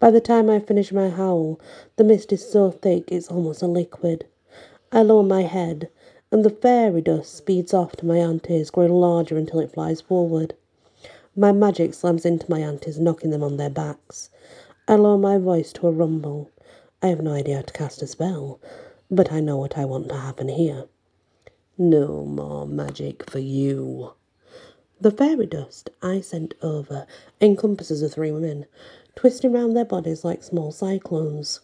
By 0.01 0.11
the 0.11 0.21
time 0.21 0.51
I 0.51 0.59
finish 0.59 0.91
my 0.91 1.11
howl, 1.11 1.61
the 1.95 2.03
mist 2.03 2.33
is 2.33 2.51
so 2.51 2.73
thick 2.73 3.13
it's 3.13 3.31
almost 3.31 3.63
a 3.63 3.69
liquid. 3.69 4.27
I 4.91 5.03
lower 5.03 5.23
my 5.23 5.43
head, 5.43 5.91
and 6.33 6.45
the 6.45 6.51
fairy 6.51 7.03
dust 7.03 7.33
speeds 7.35 7.73
off 7.73 7.95
to 7.97 8.07
my 8.07 8.17
aunties, 8.17 8.71
growing 8.71 8.95
larger 8.95 9.37
until 9.37 9.61
it 9.61 9.71
flies 9.71 10.01
forward. 10.01 10.55
My 11.37 11.53
magic 11.53 11.95
slams 11.95 12.27
into 12.27 12.51
my 12.51 12.59
aunties, 12.59 12.99
knocking 12.99 13.31
them 13.31 13.45
on 13.45 13.59
their 13.59 13.71
backs. 13.71 14.31
I 14.89 14.97
lower 14.97 15.19
my 15.19 15.39
voice 15.39 15.73
to 15.75 15.87
a 15.87 15.93
rumble. 15.93 16.51
I 17.03 17.07
have 17.09 17.23
no 17.23 17.33
idea 17.33 17.57
how 17.57 17.63
to 17.63 17.73
cast 17.73 18.03
a 18.03 18.07
spell. 18.07 18.61
But 19.11 19.33
I 19.33 19.41
know 19.41 19.57
what 19.57 19.77
I 19.77 19.85
want 19.87 20.09
to 20.11 20.17
happen 20.17 20.49
here. 20.49 20.85
No 21.79 22.25
more 22.25 22.67
magic 22.67 23.29
for 23.29 23.39
you. 23.39 24.13
The 25.01 25.11
fairy 25.11 25.47
dust 25.47 25.89
I 26.03 26.21
sent 26.21 26.55
over 26.63 27.07
encompasses 27.41 28.03
the 28.03 28.09
three 28.11 28.31
women, 28.31 28.67
twisting 29.17 29.53
round 29.53 29.75
their 29.75 29.87
bodies 29.87 30.25
like 30.25 30.43
small 30.43 30.73
cyclones. 30.73 31.61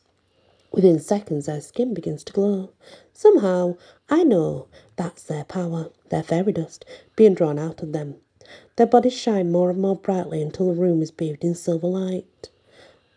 Within 0.72 0.98
seconds, 0.98 1.46
their 1.46 1.60
skin 1.60 1.92
begins 1.92 2.24
to 2.24 2.32
glow. 2.32 2.70
Somehow, 3.12 3.76
I 4.08 4.24
know 4.24 4.68
that's 4.96 5.22
their 5.22 5.44
power, 5.44 5.90
their 6.08 6.22
fairy 6.22 6.52
dust, 6.52 6.84
being 7.14 7.34
drawn 7.34 7.58
out 7.58 7.82
of 7.82 7.92
them. 7.92 8.16
Their 8.76 8.86
bodies 8.86 9.12
shine 9.12 9.52
more 9.52 9.70
and 9.70 9.80
more 9.80 9.96
brightly 9.96 10.40
until 10.40 10.66
the 10.66 10.80
room 10.80 11.02
is 11.02 11.10
bathed 11.10 11.44
in 11.44 11.54
silver 11.54 11.86
light. 11.88 12.48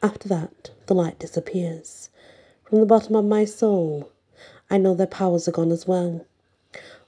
After 0.04 0.28
that, 0.30 0.72
the 0.89 0.95
light 0.95 1.19
disappears. 1.19 2.10
From 2.63 2.80
the 2.80 2.86
bottom 2.88 3.15
of 3.15 3.23
my 3.23 3.45
soul, 3.45 4.10
I 4.71 4.80
know 4.80 4.95
their 4.95 5.06
powers 5.06 5.47
are 5.47 5.52
gone 5.52 5.71
as 5.71 5.86
well. 5.86 6.25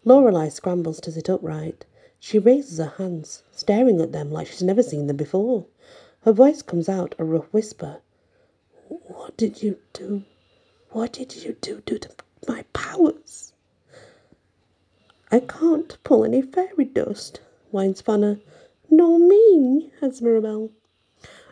Lorelei 0.06 0.50
scrambles 0.50 1.02
to 1.02 1.12
sit 1.12 1.28
upright. 1.28 1.84
She 2.20 2.38
raises 2.38 2.78
her 2.78 2.94
hands, 3.00 3.42
staring 3.52 4.00
at 4.00 4.12
them 4.12 4.32
like 4.32 4.46
she's 4.46 4.62
never 4.62 4.84
seen 4.84 5.08
them 5.08 5.18
before. 5.18 5.66
Her 6.22 6.32
voice 6.32 6.62
comes 6.62 6.88
out 6.90 7.16
a 7.18 7.24
rough 7.24 7.52
whisper. 7.52 8.02
What 8.88 9.36
did 9.36 9.64
you 9.64 9.80
do? 9.94 10.26
What 10.92 11.14
did 11.14 11.44
you 11.44 11.58
do, 11.60 11.82
do 11.84 11.98
to 11.98 12.10
my 12.48 12.66
powers? 12.74 13.52
I 15.32 15.40
can't 15.40 15.98
pull 16.04 16.24
any 16.24 16.44
fairy 16.44 16.86
dust, 16.86 17.42
whines 17.72 18.00
Fanna. 18.00 18.40
Nor 18.92 19.18
me, 19.18 19.92
Mirabel. 20.22 20.70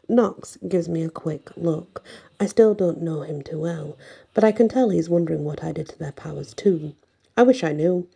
Knox 0.09 0.57
gives 0.67 0.89
me 0.89 1.03
a 1.03 1.09
quick 1.09 1.55
look. 1.55 2.03
I 2.39 2.47
still 2.47 2.73
don't 2.73 3.03
know 3.03 3.21
him 3.21 3.43
too 3.43 3.59
well, 3.59 3.95
but 4.33 4.43
I 4.43 4.51
can 4.51 4.67
tell 4.67 4.89
he's 4.89 5.07
wondering 5.07 5.43
what 5.43 5.63
I 5.63 5.71
did 5.71 5.87
to 5.89 5.99
their 5.99 6.11
powers 6.11 6.55
too. 6.55 6.95
I 7.37 7.43
wish 7.43 7.63
I 7.63 7.73
knew. 7.73 8.07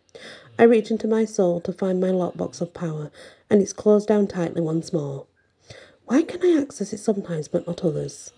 I 0.58 0.64
reach 0.64 0.90
into 0.90 1.06
my 1.06 1.24
soul 1.24 1.60
to 1.60 1.72
find 1.72 2.00
my 2.00 2.08
lockbox 2.08 2.60
of 2.60 2.74
power, 2.74 3.12
and 3.48 3.62
it's 3.62 3.72
closed 3.72 4.08
down 4.08 4.26
tightly 4.26 4.60
once 4.60 4.92
more. 4.92 5.26
Why 6.06 6.22
can 6.22 6.44
I 6.44 6.60
access 6.60 6.92
it 6.92 6.98
sometimes 6.98 7.46
but 7.46 7.66
not 7.66 7.84
others? 7.84 8.32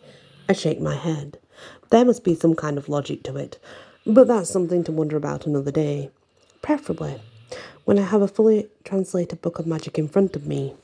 I 0.50 0.52
shake 0.52 0.80
my 0.80 0.94
head. 0.94 1.38
There 1.88 2.04
must 2.04 2.24
be 2.24 2.34
some 2.34 2.54
kind 2.54 2.76
of 2.76 2.90
logic 2.90 3.22
to 3.22 3.36
it, 3.36 3.58
but 4.06 4.28
that's 4.28 4.50
something 4.50 4.84
to 4.84 4.92
wonder 4.92 5.16
about 5.16 5.46
another 5.46 5.70
day. 5.70 6.10
Preferably 6.60 7.20
when 7.86 7.98
I 7.98 8.02
have 8.02 8.20
a 8.20 8.28
fully 8.28 8.68
translated 8.84 9.40
book 9.40 9.58
of 9.58 9.66
magic 9.66 9.98
in 9.98 10.08
front 10.08 10.36
of 10.36 10.46
me. 10.46 10.74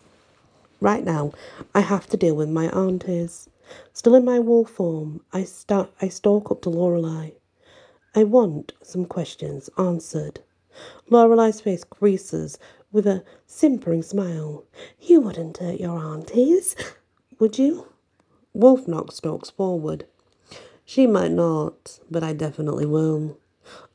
Right 0.83 1.05
now, 1.05 1.31
I 1.77 1.81
have 1.81 2.09
to 2.09 2.17
deal 2.17 2.35
with 2.35 2.49
my 2.49 2.69
aunties. 2.71 3.49
Still 3.93 4.17
in 4.17 4.25
my 4.25 4.41
wolf 4.41 4.69
form, 4.69 5.21
I 5.33 5.45
start 5.45 5.93
I 6.03 6.09
stalk 6.09 6.51
up 6.51 6.61
to 6.63 6.71
Lorelei. 6.71 7.35
I 8.17 8.25
want 8.25 8.73
some 8.83 9.05
questions 9.05 9.71
answered. 9.79 10.41
Lorelei's 11.09 11.61
face 11.61 11.85
creases 11.85 12.59
with 12.91 13.07
a 13.07 13.23
simpering 13.47 14.03
smile. 14.03 14.65
You 14.99 15.21
wouldn't 15.21 15.59
hurt 15.59 15.79
your 15.79 16.01
aunties, 16.01 16.75
would 17.39 17.61
you? 17.61 17.87
Wolfnock 18.53 19.13
stalks 19.13 19.51
forward. 19.51 20.07
She 20.85 21.07
might 21.07 21.31
not, 21.31 22.01
but 22.11 22.25
I 22.25 22.33
definitely 22.33 22.87
will. 22.87 23.39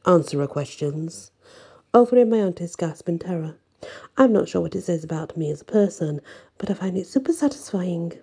Answer 0.05 0.39
her 0.39 0.47
questions. 0.47 1.31
Offering 1.93 2.29
my 2.29 2.37
auntie's 2.37 2.77
gasp 2.77 3.09
in 3.09 3.19
terror. 3.19 3.57
I'm 4.17 4.33
not 4.33 4.49
sure 4.49 4.61
what 4.61 4.75
it 4.75 4.81
says 4.83 5.03
about 5.03 5.37
me 5.37 5.51
as 5.51 5.61
a 5.61 5.65
person, 5.65 6.21
but 6.57 6.69
I 6.69 6.73
find 6.73 6.97
it 6.97 7.07
super 7.07 7.31
satisfying. 7.31 8.13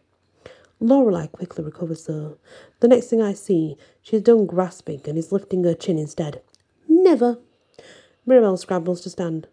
Lorelei 0.80 1.28
quickly 1.28 1.64
recovers 1.64 2.06
though. 2.06 2.36
The 2.80 2.88
next 2.88 3.06
thing 3.06 3.22
I 3.22 3.32
see, 3.32 3.76
she's 4.02 4.22
done 4.22 4.46
grasping 4.46 5.00
and 5.06 5.16
is 5.16 5.32
lifting 5.32 5.64
her 5.64 5.74
chin 5.74 5.98
instead. 5.98 6.42
Never. 6.88 7.38
Mirabel 8.26 8.56
scrambles 8.56 9.00
to 9.02 9.10
stand. 9.10 9.46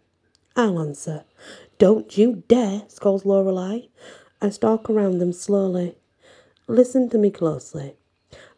I'll 0.56 0.80
answer. 0.80 1.24
Don't 1.78 2.18
you 2.18 2.42
dare, 2.48 2.82
scolds 2.88 3.24
Lorelei. 3.24 3.82
I 4.40 4.50
stalk 4.50 4.90
around 4.90 5.18
them 5.18 5.32
slowly. 5.32 5.94
Listen 6.66 7.08
to 7.10 7.18
me 7.18 7.30
closely. 7.30 7.94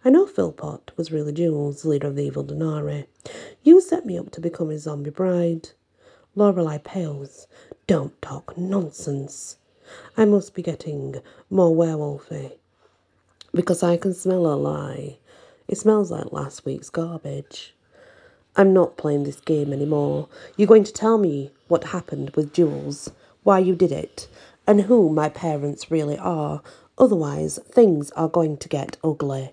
I 0.04 0.10
know 0.10 0.26
Philpot 0.26 0.90
was 0.96 1.12
really 1.12 1.32
Jules, 1.32 1.84
leader 1.84 2.08
of 2.08 2.16
the 2.16 2.24
evil 2.24 2.44
Denari. 2.44 3.06
You 3.62 3.80
set 3.80 4.06
me 4.06 4.18
up 4.18 4.30
to 4.32 4.40
become 4.40 4.70
his 4.70 4.82
zombie 4.82 5.10
bride. 5.10 5.70
Lorelei 6.36 6.78
pales. 6.78 7.46
Don't 7.86 8.20
talk 8.20 8.58
nonsense. 8.58 9.56
I 10.16 10.24
must 10.24 10.54
be 10.54 10.62
getting 10.62 11.16
more 11.48 11.74
werewolfy. 11.74 12.52
Because 13.52 13.82
I 13.82 13.96
can 13.96 14.14
smell 14.14 14.46
a 14.46 14.54
lie. 14.54 15.18
It 15.68 15.78
smells 15.78 16.10
like 16.10 16.32
last 16.32 16.64
week's 16.64 16.90
garbage. 16.90 17.74
I'm 18.56 18.72
not 18.72 18.96
playing 18.96 19.24
this 19.24 19.40
game 19.40 19.72
anymore. 19.72 20.28
You're 20.56 20.68
going 20.68 20.84
to 20.84 20.92
tell 20.92 21.18
me 21.18 21.50
what 21.68 21.84
happened 21.84 22.30
with 22.30 22.52
Jules, 22.52 23.10
why 23.42 23.58
you 23.58 23.74
did 23.74 23.92
it, 23.92 24.28
and 24.66 24.82
who 24.82 25.10
my 25.10 25.28
parents 25.28 25.90
really 25.90 26.18
are. 26.18 26.62
Otherwise, 26.98 27.58
things 27.68 28.10
are 28.12 28.28
going 28.28 28.56
to 28.58 28.68
get 28.68 28.96
ugly. 29.02 29.52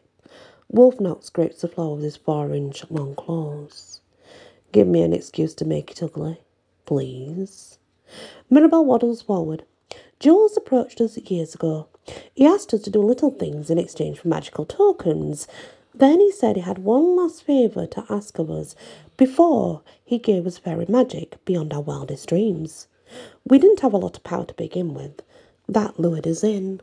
Wolfnock 0.74 1.24
scrapes 1.24 1.62
the 1.62 1.68
floor 1.68 1.96
with 1.96 2.04
his 2.04 2.18
four 2.18 2.54
inch 2.54 2.84
long 2.90 3.16
claws. 3.16 4.02
Give 4.72 4.88
me 4.88 5.02
an 5.02 5.14
excuse 5.14 5.54
to 5.56 5.66
make 5.66 5.92
it 5.92 6.02
ugly, 6.02 6.40
please. 6.92 7.80
Mirabel 8.50 8.84
waddles 8.84 9.22
forward. 9.22 9.64
Jules 10.20 10.58
approached 10.58 11.00
us 11.00 11.18
years 11.20 11.56
ago. 11.56 11.88
He 12.36 12.46
asked 12.46 12.74
us 12.74 12.82
to 12.82 12.90
do 12.90 13.02
little 13.02 13.32
things 13.32 13.70
in 13.70 13.78
exchange 13.78 14.20
for 14.20 14.28
magical 14.28 14.66
tokens. 14.66 15.48
Then 15.96 16.20
he 16.20 16.34
said 16.34 16.58
he 16.58 16.62
had 16.64 16.80
one 16.80 17.16
last 17.16 17.44
favour 17.44 17.88
to 17.88 18.04
ask 18.10 18.38
of 18.40 18.52
us 18.52 18.76
before 19.16 19.84
he 20.04 20.18
gave 20.18 20.46
us 20.46 20.58
fairy 20.58 20.86
magic 20.90 21.38
beyond 21.46 21.72
our 21.72 21.80
wildest 21.80 22.28
dreams. 22.28 22.90
We 23.48 23.58
didn't 23.58 23.80
have 23.80 23.94
a 23.94 23.98
lot 23.98 24.18
of 24.18 24.26
power 24.26 24.44
to 24.44 24.54
begin 24.56 24.94
with. 24.94 25.22
That 25.70 25.98
lured 25.98 26.28
us 26.28 26.44
in. 26.44 26.82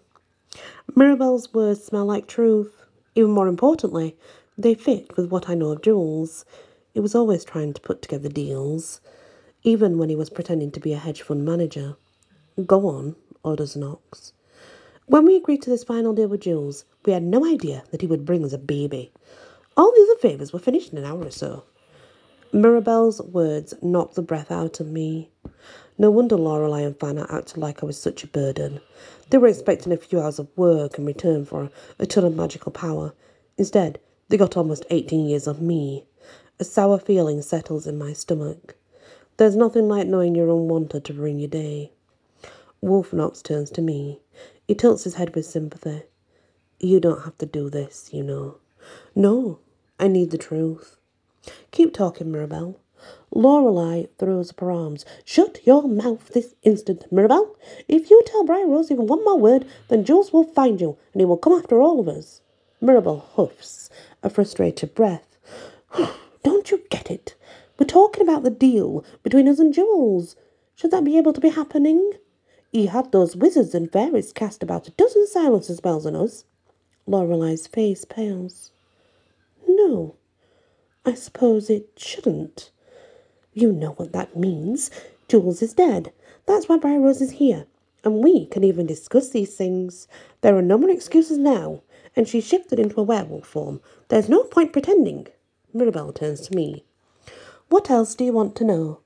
Mirabel's 0.97 1.53
words 1.53 1.85
smell 1.85 2.07
like 2.07 2.27
truth. 2.27 2.73
Even 3.14 3.33
more 3.33 3.47
importantly, 3.47 4.16
they 4.57 4.73
fit 4.75 5.18
with 5.18 5.31
what 5.31 5.51
I 5.51 5.55
know 5.55 5.73
of 5.73 5.83
Jules. 5.83 6.47
He 6.94 7.01
was 7.01 7.14
always 7.14 7.44
trying 7.44 7.75
to 7.75 7.83
put 7.83 8.01
together 8.01 8.31
deals, 8.31 9.03
even 9.62 9.99
when 9.99 10.09
he 10.09 10.16
was 10.16 10.31
pretending 10.31 10.71
to 10.71 10.81
be 10.81 10.92
a 10.92 10.99
hedge 10.99 11.23
fund 11.23 11.44
manager. 11.44 11.97
Go 12.66 12.87
on, 12.88 13.16
orders 13.42 13.77
Knox. 13.77 14.33
When 15.07 15.25
we 15.25 15.37
agreed 15.37 15.62
to 15.62 15.71
this 15.71 15.85
final 15.85 16.12
deal 16.12 16.29
with 16.29 16.42
Jules, 16.42 16.85
we 17.05 17.12
had 17.12 17.23
no 17.23 17.47
idea 17.47 17.83
that 17.90 18.01
he 18.01 18.07
would 18.07 18.25
bring 18.25 18.44
us 18.44 18.53
a 18.53 18.59
baby. 18.59 19.11
All 19.77 19.90
the 19.90 20.03
other 20.03 20.21
favours 20.21 20.53
were 20.53 20.59
finished 20.59 20.92
in 20.92 20.99
an 20.99 21.05
hour 21.05 21.25
or 21.25 21.31
so. 21.31 21.64
Mirabel's 22.53 23.21
words 23.23 23.75
knocked 23.83 24.14
the 24.14 24.23
breath 24.23 24.51
out 24.51 24.81
of 24.81 24.88
me. 24.88 25.31
No 25.99 26.11
wonder 26.11 26.37
Lorelei 26.37 26.83
and 26.83 26.99
Fanna 26.99 27.27
acted 27.31 27.59
like 27.59 27.83
I 27.83 27.87
was 27.87 27.99
such 27.99 28.23
a 28.25 28.29
burden. 28.29 28.81
They 29.31 29.38
were 29.38 29.49
expecting 29.49 29.92
a 29.92 29.97
few 29.97 30.21
hours 30.21 30.38
of 30.38 30.49
work 30.57 30.99
in 30.99 31.05
return 31.05 31.44
for 31.44 31.71
a 31.99 32.07
ton 32.07 32.25
of 32.25 32.37
magical 32.37 32.73
power. 32.73 33.12
Instead, 33.57 33.99
they 34.29 34.37
got 34.37 34.57
almost 34.57 34.87
18 34.90 35.27
years 35.27 35.47
of 35.47 35.61
me. 35.61 36.05
A 36.61 36.64
sour 36.64 36.99
feeling 36.99 37.42
settles 37.42 37.87
in 37.87 37.99
my 37.99 38.12
stomach. 38.12 38.77
There's 39.38 39.55
nothing 39.55 39.88
like 39.88 40.09
knowing 40.09 40.35
you're 40.35 40.51
unwanted 40.51 41.05
to 41.05 41.12
ruin 41.12 41.38
your 41.38 41.48
day. 41.48 41.92
Wolfnox 42.83 43.40
turns 43.40 43.70
to 43.70 43.81
me. 43.81 44.18
He 44.66 44.74
tilts 44.74 45.05
his 45.05 45.14
head 45.14 45.33
with 45.37 45.46
sympathy. 45.46 46.03
You 46.81 46.98
don't 46.98 47.22
have 47.22 47.38
to 47.38 47.46
do 47.46 47.70
this, 47.70 48.11
you 48.12 48.24
know. 48.24 48.57
No, 49.14 49.61
I 49.96 50.09
need 50.09 50.33
the 50.33 50.38
truth. 50.38 50.96
Keep 51.70 51.94
talking, 51.94 52.33
Mirabel. 52.33 52.81
Lorelei 53.31 54.07
throws 54.18 54.51
up 54.51 54.59
her 54.59 54.72
arms. 54.72 55.05
Shut 55.24 55.64
your 55.64 55.87
mouth 55.87 56.31
this 56.31 56.57
instant, 56.64 57.07
Mirabel. 57.12 57.57
If 57.87 58.11
you 58.11 58.20
tell 58.27 58.44
Bryar 58.44 58.66
Rose 58.66 58.90
even 58.90 59.07
one 59.07 59.22
more 59.24 59.38
word, 59.38 59.66
then 59.87 60.05
Jules 60.05 60.33
will 60.33 60.42
find 60.42 60.81
you, 60.81 60.98
and 61.12 61.20
he 61.20 61.24
will 61.24 61.37
come 61.37 61.53
after 61.53 61.81
all 61.81 62.01
of 62.01 62.09
us. 62.09 62.40
Mirabel 62.81 63.20
huffs 63.35 63.88
a 64.20 64.31
frustrated 64.31 64.96
breath. 64.96 65.38
Don't 66.42 66.72
you 66.72 66.83
get 66.90 67.09
it? 67.09 67.37
We're 67.78 67.86
talking 67.86 68.22
about 68.22 68.42
the 68.42 68.50
deal 68.50 69.04
between 69.22 69.46
us 69.46 69.60
and 69.60 69.72
Jules. 69.72 70.34
Should 70.74 70.90
that 70.90 71.04
be 71.04 71.16
able 71.16 71.32
to 71.32 71.40
be 71.40 71.50
happening? 71.50 72.12
He 72.72 72.86
had 72.86 73.12
those 73.12 73.36
wizards 73.36 73.74
and 73.74 73.90
fairies 73.90 74.32
cast 74.32 74.62
about 74.62 74.88
a 74.88 74.92
dozen 74.92 75.26
silencer 75.28 75.74
spells 75.74 76.04
on 76.04 76.16
us. 76.16 76.44
Lorelei's 77.06 77.66
face 77.68 78.04
pales. 78.04 78.72
No, 79.66 80.16
I 81.06 81.14
suppose 81.14 81.70
it 81.70 81.90
shouldn't. 81.96 82.70
You 83.54 83.72
know 83.72 83.92
what 83.92 84.12
that 84.12 84.36
means. 84.36 84.90
Jules 85.28 85.62
is 85.62 85.72
dead. 85.72 86.12
That's 86.46 86.68
why 86.68 86.78
Bryar 86.78 87.00
Rose 87.00 87.20
is 87.20 87.32
here. 87.32 87.66
And 88.02 88.24
we 88.24 88.46
can 88.46 88.64
even 88.64 88.86
discuss 88.86 89.30
these 89.30 89.54
things. 89.54 90.08
There 90.40 90.56
are 90.56 90.62
no 90.62 90.78
more 90.78 90.90
excuses 90.90 91.38
now, 91.38 91.82
and 92.16 92.26
she's 92.26 92.46
shifted 92.46 92.78
into 92.78 93.00
a 93.00 93.04
werewolf 93.04 93.46
form. 93.46 93.80
There's 94.08 94.28
no 94.28 94.42
point 94.42 94.72
pretending. 94.72 95.28
Mirabel 95.72 96.12
turns 96.12 96.40
to 96.48 96.56
me. 96.56 96.84
What 97.68 97.90
else 97.90 98.14
do 98.14 98.24
you 98.24 98.33
want 98.33 98.57
to 98.57 98.64
know? 98.64 99.00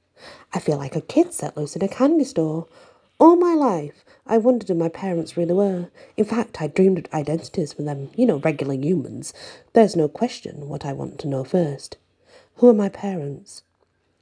I 0.52 0.60
feel 0.60 0.78
like 0.78 0.94
a 0.94 1.00
kid 1.00 1.32
set 1.32 1.56
loose 1.56 1.74
in 1.74 1.82
a 1.82 1.88
candy 1.88 2.24
store. 2.24 2.68
All 3.18 3.34
my 3.34 3.54
life, 3.54 4.04
I 4.24 4.38
wondered 4.38 4.68
who 4.68 4.74
my 4.74 4.88
parents 4.88 5.36
really 5.36 5.54
were. 5.54 5.90
In 6.16 6.24
fact, 6.24 6.62
I 6.62 6.68
dreamed 6.68 6.98
of 6.98 7.12
identities 7.12 7.72
for 7.72 7.82
them, 7.82 8.10
you 8.14 8.24
know, 8.24 8.38
regular 8.38 8.74
humans. 8.74 9.34
There's 9.72 9.96
no 9.96 10.06
question 10.06 10.68
what 10.68 10.84
I 10.84 10.92
want 10.92 11.18
to 11.20 11.28
know 11.28 11.42
first. 11.42 11.96
Who 12.56 12.68
are 12.68 12.74
my 12.74 12.88
parents? 12.88 13.64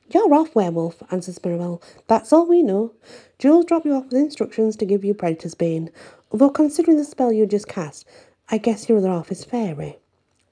You're 0.09 0.33
off, 0.33 0.55
werewolf, 0.55 1.03
answers 1.11 1.39
Mirabel. 1.45 1.83
That's 2.07 2.33
all 2.33 2.47
we 2.47 2.63
know. 2.63 2.93
Jules 3.39 3.67
dropped 3.67 3.85
you 3.85 3.93
off 3.93 4.07
with 4.07 4.15
instructions 4.15 4.75
to 4.77 4.87
give 4.87 5.05
you 5.05 5.13
Predator's 5.13 5.55
Bane. 5.55 5.91
Although, 6.33 6.51
considering 6.51 6.97
the 6.97 7.05
spell 7.05 7.31
you 7.31 7.45
just 7.45 7.69
cast, 7.69 8.07
I 8.49 8.57
guess 8.57 8.89
your 8.89 8.99
other 8.99 9.09
half 9.09 9.31
is 9.31 9.45
fairy. 9.45 9.99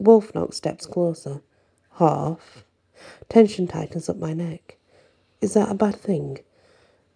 Wolfnox 0.00 0.54
steps 0.54 0.84
closer. 0.84 1.40
Half? 1.94 2.64
Tension 3.28 3.66
tightens 3.66 4.08
up 4.08 4.16
my 4.16 4.32
neck. 4.32 4.76
Is 5.40 5.54
that 5.54 5.70
a 5.70 5.74
bad 5.74 5.96
thing? 5.96 6.38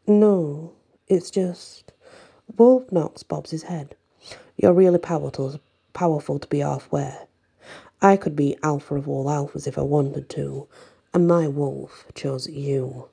No, 0.07 0.73
it's 1.09 1.31
just. 1.31 1.93
Wolf 2.57 2.91
Knox 2.93 3.23
bobs 3.23 3.63
head. 3.63 3.97
You're 4.57 4.73
really 4.73 4.99
powerful, 4.99 5.61
powerful 5.93 6.39
to 6.39 6.49
be 6.49 6.61
halfway. 6.61 7.17
I 8.01 8.17
could 8.17 8.37
be 8.37 8.57
alpha 8.63 8.97
of 8.97 9.09
all 9.09 9.27
alphas 9.27 9.67
if 9.67 9.79
I 9.79 9.83
wanted 9.83 10.29
to, 10.31 10.69
and 11.15 11.29
my 11.29 11.49
wolf 11.49 12.07
chose 12.15 12.49
you. 12.49 13.09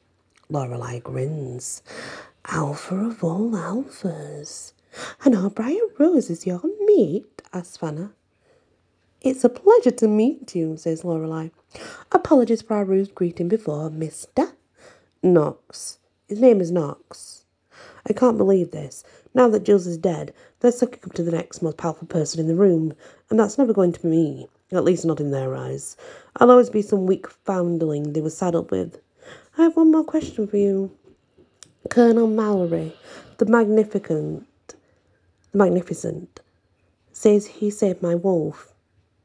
Lorelei 0.49 0.99
grins. 0.99 1.83
Alpha 2.45 2.95
of 2.95 3.23
all 3.23 3.51
alphas. 3.51 4.73
And 5.23 5.35
our 5.35 5.49
Bryar 5.49 5.79
Rose 5.99 6.29
is 6.29 6.47
your 6.47 6.61
mate, 6.85 7.41
asks 7.53 7.77
Fanna. 7.77 8.13
It's 9.21 9.43
a 9.43 9.49
pleasure 9.49 9.91
to 9.91 10.07
meet 10.07 10.55
you, 10.55 10.77
says 10.77 11.03
Lorelei. 11.03 11.49
Apologies 12.13 12.61
for 12.61 12.77
our 12.77 12.85
rude 12.85 13.13
greeting 13.13 13.49
before, 13.49 13.89
Mr. 13.89 14.53
Knox. 15.21 15.99
His 16.29 16.39
name 16.39 16.61
is 16.61 16.71
Knox. 16.71 17.43
I 18.07 18.13
can't 18.13 18.37
believe 18.37 18.71
this. 18.71 19.03
Now 19.33 19.49
that 19.49 19.65
Jules 19.65 19.87
is 19.87 19.97
dead, 19.97 20.33
they're 20.61 20.71
sucking 20.71 21.01
up 21.03 21.11
to 21.15 21.23
the 21.23 21.33
next 21.33 21.61
most 21.61 21.75
powerful 21.75 22.07
person 22.07 22.39
in 22.39 22.47
the 22.47 22.55
room, 22.55 22.93
and 23.29 23.37
that's 23.37 23.57
never 23.57 23.73
going 23.73 23.91
to 23.91 23.99
be 23.99 24.07
me. 24.07 24.47
At 24.71 24.85
least 24.85 25.05
not 25.05 25.19
in 25.19 25.31
their 25.31 25.53
eyes. 25.53 25.97
I'll 26.37 26.51
always 26.51 26.69
be 26.69 26.81
some 26.81 27.05
weak 27.05 27.27
foundling 27.27 28.13
they 28.13 28.21
were 28.21 28.29
saddled 28.29 28.71
with. 28.71 29.01
I 29.57 29.63
have 29.63 29.75
one 29.75 29.91
more 29.91 30.05
question 30.05 30.47
for 30.47 30.55
you. 30.55 30.95
Colonel 31.89 32.27
Mallory, 32.27 32.93
the 33.37 33.45
magnificent, 33.45 34.47
the 35.51 35.57
magnificent, 35.57 36.39
says 37.11 37.47
he 37.47 37.69
saved 37.69 38.01
my 38.01 38.15
wolf. 38.15 38.73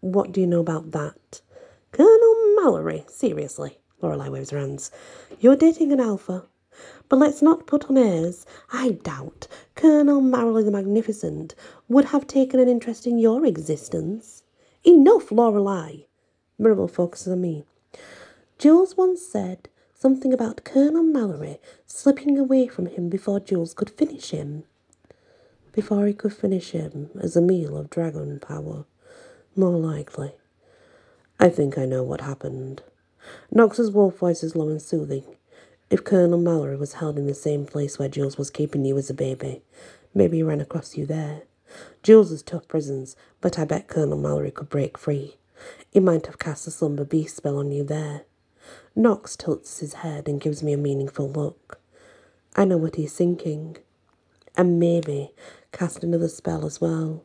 What 0.04 0.32
do 0.32 0.40
you 0.42 0.46
know 0.46 0.60
about 0.60 0.90
that? 0.90 1.40
Colonel 1.90 2.56
Mallory, 2.56 3.06
seriously. 3.08 3.78
Lorelei 4.02 4.28
waves 4.28 4.50
her 4.50 4.58
hands. 4.58 4.90
You're 5.40 5.56
dating 5.56 5.92
an 5.92 6.00
alpha. 6.00 6.44
But 7.08 7.18
let's 7.18 7.40
not 7.40 7.66
put 7.66 7.88
on 7.88 7.96
airs. 7.96 8.44
I 8.70 8.98
doubt 9.02 9.48
Colonel 9.74 10.20
Mallory 10.20 10.62
the 10.62 10.70
Magnificent 10.70 11.54
would 11.88 12.04
have 12.06 12.26
taken 12.26 12.60
an 12.60 12.68
interest 12.68 13.06
in 13.06 13.18
your 13.18 13.46
existence. 13.46 14.42
Enough, 14.84 15.32
Lorelei. 15.32 16.00
Mirabel 16.58 16.86
focuses 16.86 17.32
on 17.32 17.40
me. 17.40 17.64
Jules 18.58 18.98
once 18.98 19.22
said 19.22 19.70
something 19.94 20.34
about 20.34 20.64
Colonel 20.64 21.02
Mallory 21.02 21.60
slipping 21.86 22.38
away 22.38 22.68
from 22.68 22.84
him 22.84 23.08
before 23.08 23.40
Jules 23.40 23.72
could 23.72 23.88
finish 23.88 24.32
him. 24.32 24.64
Before 25.72 26.06
he 26.06 26.12
could 26.12 26.34
finish 26.34 26.72
him 26.72 27.08
as 27.18 27.36
a 27.36 27.40
meal 27.40 27.74
of 27.74 27.88
dragon 27.88 28.38
power. 28.38 28.84
More 29.56 29.78
likely. 29.78 30.32
I 31.38 31.48
think 31.48 31.78
I 31.78 31.84
know 31.84 32.02
what 32.02 32.22
happened. 32.22 32.82
Knox's 33.52 33.90
wolf 33.92 34.18
voice 34.18 34.42
is 34.42 34.56
low 34.56 34.68
and 34.68 34.82
soothing. 34.82 35.24
If 35.90 36.02
Colonel 36.02 36.40
Mallory 36.40 36.76
was 36.76 36.94
held 36.94 37.18
in 37.18 37.28
the 37.28 37.34
same 37.34 37.64
place 37.64 37.96
where 37.96 38.08
Jules 38.08 38.36
was 38.36 38.50
keeping 38.50 38.84
you 38.84 38.98
as 38.98 39.10
a 39.10 39.14
baby, 39.14 39.62
maybe 40.12 40.38
he 40.38 40.42
ran 40.42 40.60
across 40.60 40.96
you 40.96 41.06
there. 41.06 41.42
Jules 42.02 42.32
is 42.32 42.42
tough 42.42 42.66
prisons, 42.66 43.14
but 43.40 43.56
I 43.56 43.64
bet 43.64 43.86
Colonel 43.86 44.18
Mallory 44.18 44.50
could 44.50 44.68
break 44.68 44.98
free. 44.98 45.36
He 45.92 46.00
might 46.00 46.26
have 46.26 46.40
cast 46.40 46.66
a 46.66 46.72
slumber 46.72 47.04
beast 47.04 47.36
spell 47.36 47.56
on 47.56 47.70
you 47.70 47.84
there. 47.84 48.22
Knox 48.96 49.36
tilts 49.36 49.78
his 49.78 49.94
head 49.94 50.26
and 50.26 50.40
gives 50.40 50.64
me 50.64 50.72
a 50.72 50.76
meaningful 50.76 51.30
look. 51.30 51.80
I 52.56 52.64
know 52.64 52.76
what 52.76 52.96
he's 52.96 53.14
thinking. 53.14 53.76
And 54.56 54.80
maybe 54.80 55.32
cast 55.70 56.02
another 56.02 56.28
spell 56.28 56.66
as 56.66 56.80
well. 56.80 57.24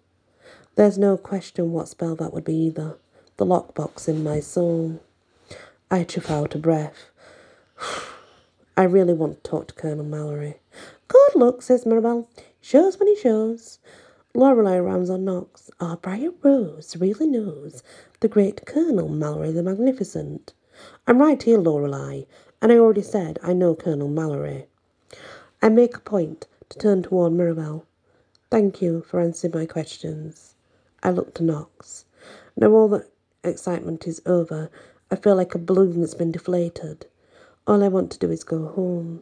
There's 0.80 0.98
no 0.98 1.18
question 1.18 1.74
what 1.74 1.89
spell 1.89 2.15
that 2.15 2.32
would 2.32 2.46
be 2.46 2.56
either. 2.56 2.96
The 3.36 3.46
lockbox 3.46 4.08
in 4.08 4.24
my 4.24 4.39
soul. 4.39 5.02
I 5.92 6.06
chuff 6.06 6.32
out 6.32 6.56
a 6.56 6.58
breath. 6.58 7.08
I 8.78 8.84
really 8.84 9.12
want 9.13 9.44
to 9.44 9.50
talk 9.50 9.68
to 9.68 9.74
Colonel 9.74 10.06
Mallory. 10.06 10.56
Good 11.10 11.36
luck, 11.36 11.63
says 11.63 11.86
Mirabel. 11.86 12.30
Shows 12.62 12.98
when 12.98 13.10
he 13.10 13.18
shows. 13.18 13.80
Lorelei 14.34 14.78
rams 14.78 15.10
on 15.10 15.26
Knox. 15.26 15.70
Our 15.82 15.98
Bryar 15.98 16.32
Rose 16.42 16.96
really 16.96 17.28
knows 17.28 17.84
the 18.22 18.30
great 18.30 18.65
Colonel 18.65 19.10
Mallory 19.10 19.52
the 19.52 19.62
Magnificent. 19.62 20.54
I'm 21.06 21.20
right 21.20 21.44
here, 21.44 21.58
Lorelei, 21.58 22.24
and 22.62 22.72
I 22.72 22.78
already 22.78 23.04
said 23.04 23.38
I 23.44 23.52
know 23.52 23.76
Colonel 23.76 24.08
Mallory. 24.08 24.68
I 25.62 25.68
make 25.68 25.98
a 25.98 26.00
point 26.00 26.48
to 26.70 26.78
turn 26.78 27.04
toward 27.04 27.34
Mirabel. 27.34 27.86
Thank 28.50 28.82
you 28.82 29.02
for 29.02 29.20
answering 29.20 29.54
my 29.54 29.65
questions. 29.65 30.56
I 31.04 31.12
look 31.12 31.34
to 31.36 31.44
Knox. 31.44 32.06
Now 32.56 32.72
all 32.72 32.88
the 32.88 33.08
excitement 33.44 34.08
is 34.08 34.22
over. 34.26 34.70
I 35.12 35.16
feel 35.16 35.36
like 35.36 35.56
a 35.56 35.60
balloon 35.60 36.02
that's 36.02 36.14
been 36.14 36.32
deflated. 36.32 37.06
All 37.66 37.84
I 37.84 37.88
want 37.88 38.12
to 38.12 38.20
do 38.20 38.32
is 38.32 38.44
go 38.44 38.68
home. 38.68 39.22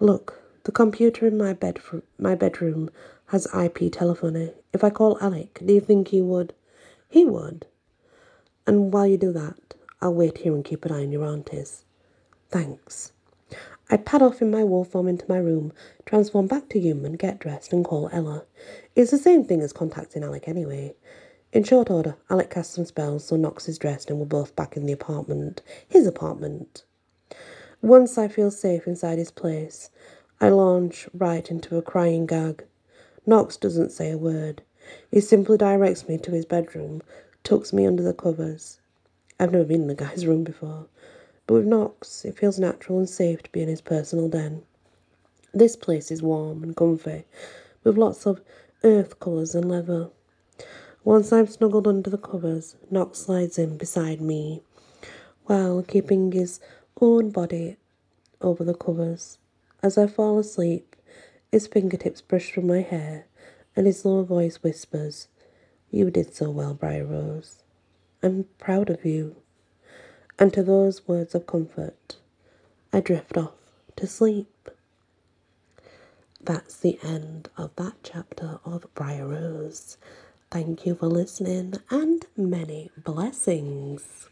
Look, 0.00 0.42
the 0.64 0.72
computer 0.72 1.26
in 1.26 1.36
my 1.38 1.52
bed 1.52 1.80
my 2.18 2.34
bedroom 2.34 2.90
has 3.26 3.46
IP 3.54 3.92
telephony. 3.92 4.52
If 4.72 4.84
I 4.84 4.90
call 4.90 5.18
Alec, 5.20 5.60
do 5.64 5.74
you 5.74 5.80
think 5.80 6.08
he 6.08 6.20
would? 6.20 6.54
He 7.08 7.24
would. 7.24 7.66
And 8.66 8.92
while 8.92 9.06
you 9.06 9.16
do 9.16 9.32
that, 9.32 9.74
I'll 10.00 10.14
wait 10.14 10.38
here 10.38 10.54
and 10.54 10.64
keep 10.64 10.84
an 10.84 10.92
eye 10.92 11.02
on 11.02 11.12
your 11.12 11.24
aunties. 11.24 11.84
Thanks. 12.50 13.12
I 13.90 13.96
pad 13.96 14.22
off 14.22 14.40
in 14.40 14.50
my 14.50 14.64
wolf 14.64 14.88
form 14.88 15.08
into 15.08 15.26
my 15.28 15.36
room, 15.38 15.72
transform 16.06 16.46
back 16.46 16.68
to 16.70 16.80
human, 16.80 17.14
get 17.14 17.38
dressed, 17.38 17.72
and 17.72 17.84
call 17.84 18.08
Ella. 18.12 18.44
It's 18.94 19.10
the 19.10 19.18
same 19.18 19.44
thing 19.44 19.62
as 19.62 19.72
contacting 19.72 20.22
Alec 20.22 20.46
anyway. 20.46 20.94
In 21.52 21.64
short 21.64 21.90
order, 21.90 22.16
Alec 22.28 22.50
casts 22.50 22.74
some 22.74 22.84
spells, 22.84 23.24
so 23.24 23.36
Knox 23.36 23.66
is 23.66 23.78
dressed, 23.78 24.10
and 24.10 24.18
we're 24.18 24.26
both 24.26 24.54
back 24.54 24.76
in 24.76 24.84
the 24.84 24.92
apartment. 24.92 25.62
His 25.88 26.06
apartment. 26.06 26.84
Once 27.80 28.18
I 28.18 28.28
feel 28.28 28.50
safe 28.50 28.86
inside 28.86 29.16
his 29.16 29.30
place, 29.30 29.88
I 30.42 30.50
launch 30.50 31.08
right 31.14 31.50
into 31.50 31.78
a 31.78 31.82
crying 31.82 32.26
gag. 32.26 32.64
Knox 33.24 33.56
doesn't 33.56 33.92
say 33.92 34.10
a 34.10 34.18
word. 34.18 34.60
He 35.10 35.20
simply 35.20 35.56
directs 35.56 36.06
me 36.06 36.18
to 36.18 36.30
his 36.30 36.44
bedroom, 36.44 37.00
tucks 37.44 37.72
me 37.72 37.86
under 37.86 38.02
the 38.02 38.12
covers. 38.12 38.80
I've 39.40 39.52
never 39.52 39.64
been 39.64 39.82
in 39.82 39.88
the 39.88 39.94
guy's 39.94 40.26
room 40.26 40.44
before, 40.44 40.86
but 41.46 41.54
with 41.54 41.66
Knox, 41.66 42.26
it 42.26 42.36
feels 42.38 42.58
natural 42.58 42.98
and 42.98 43.08
safe 43.08 43.42
to 43.42 43.52
be 43.52 43.62
in 43.62 43.68
his 43.68 43.80
personal 43.80 44.28
den. 44.28 44.62
This 45.54 45.76
place 45.76 46.10
is 46.10 46.22
warm 46.22 46.62
and 46.62 46.76
comfy, 46.76 47.24
with 47.84 47.96
lots 47.96 48.26
of 48.26 48.40
earth 48.84 49.20
colours 49.20 49.54
and 49.54 49.68
leather. 49.68 50.10
Once 51.04 51.32
I'm 51.32 51.46
snuggled 51.46 51.86
under 51.86 52.10
the 52.10 52.18
covers, 52.18 52.76
Knox 52.90 53.18
slides 53.18 53.58
in 53.58 53.76
beside 53.76 54.20
me, 54.20 54.62
while 55.46 55.82
keeping 55.82 56.32
his 56.32 56.60
own 57.00 57.30
body 57.30 57.76
over 58.40 58.64
the 58.64 58.74
covers. 58.74 59.38
As 59.82 59.98
I 59.98 60.06
fall 60.06 60.38
asleep, 60.38 60.96
his 61.50 61.66
fingertips 61.66 62.20
brush 62.20 62.52
through 62.52 62.64
my 62.64 62.80
hair, 62.80 63.26
and 63.76 63.86
his 63.86 64.04
low 64.04 64.22
voice 64.22 64.56
whispers, 64.62 65.28
You 65.90 66.10
did 66.10 66.34
so 66.34 66.50
well, 66.50 66.74
Bryar 66.74 67.04
Rose. 67.04 67.62
I'm 68.22 68.46
proud 68.58 68.90
of 68.90 69.04
you. 69.04 69.36
And 70.38 70.52
to 70.54 70.62
those 70.62 71.06
words 71.08 71.34
of 71.34 71.46
comfort, 71.46 72.16
I 72.92 73.00
drift 73.00 73.36
off 73.36 73.52
to 73.96 74.06
sleep. 74.06 74.70
That's 76.44 76.76
the 76.78 76.98
end 77.04 77.50
of 77.58 77.76
that 77.76 77.94
chapter 78.02 78.60
of 78.64 78.86
Bryar 78.94 79.28
Rose. 79.30 79.98
Thank 80.50 80.86
you 80.86 80.96
for 80.96 81.06
listening 81.06 81.74
and 81.90 82.26
many 82.36 82.90
blessings. 83.04 84.28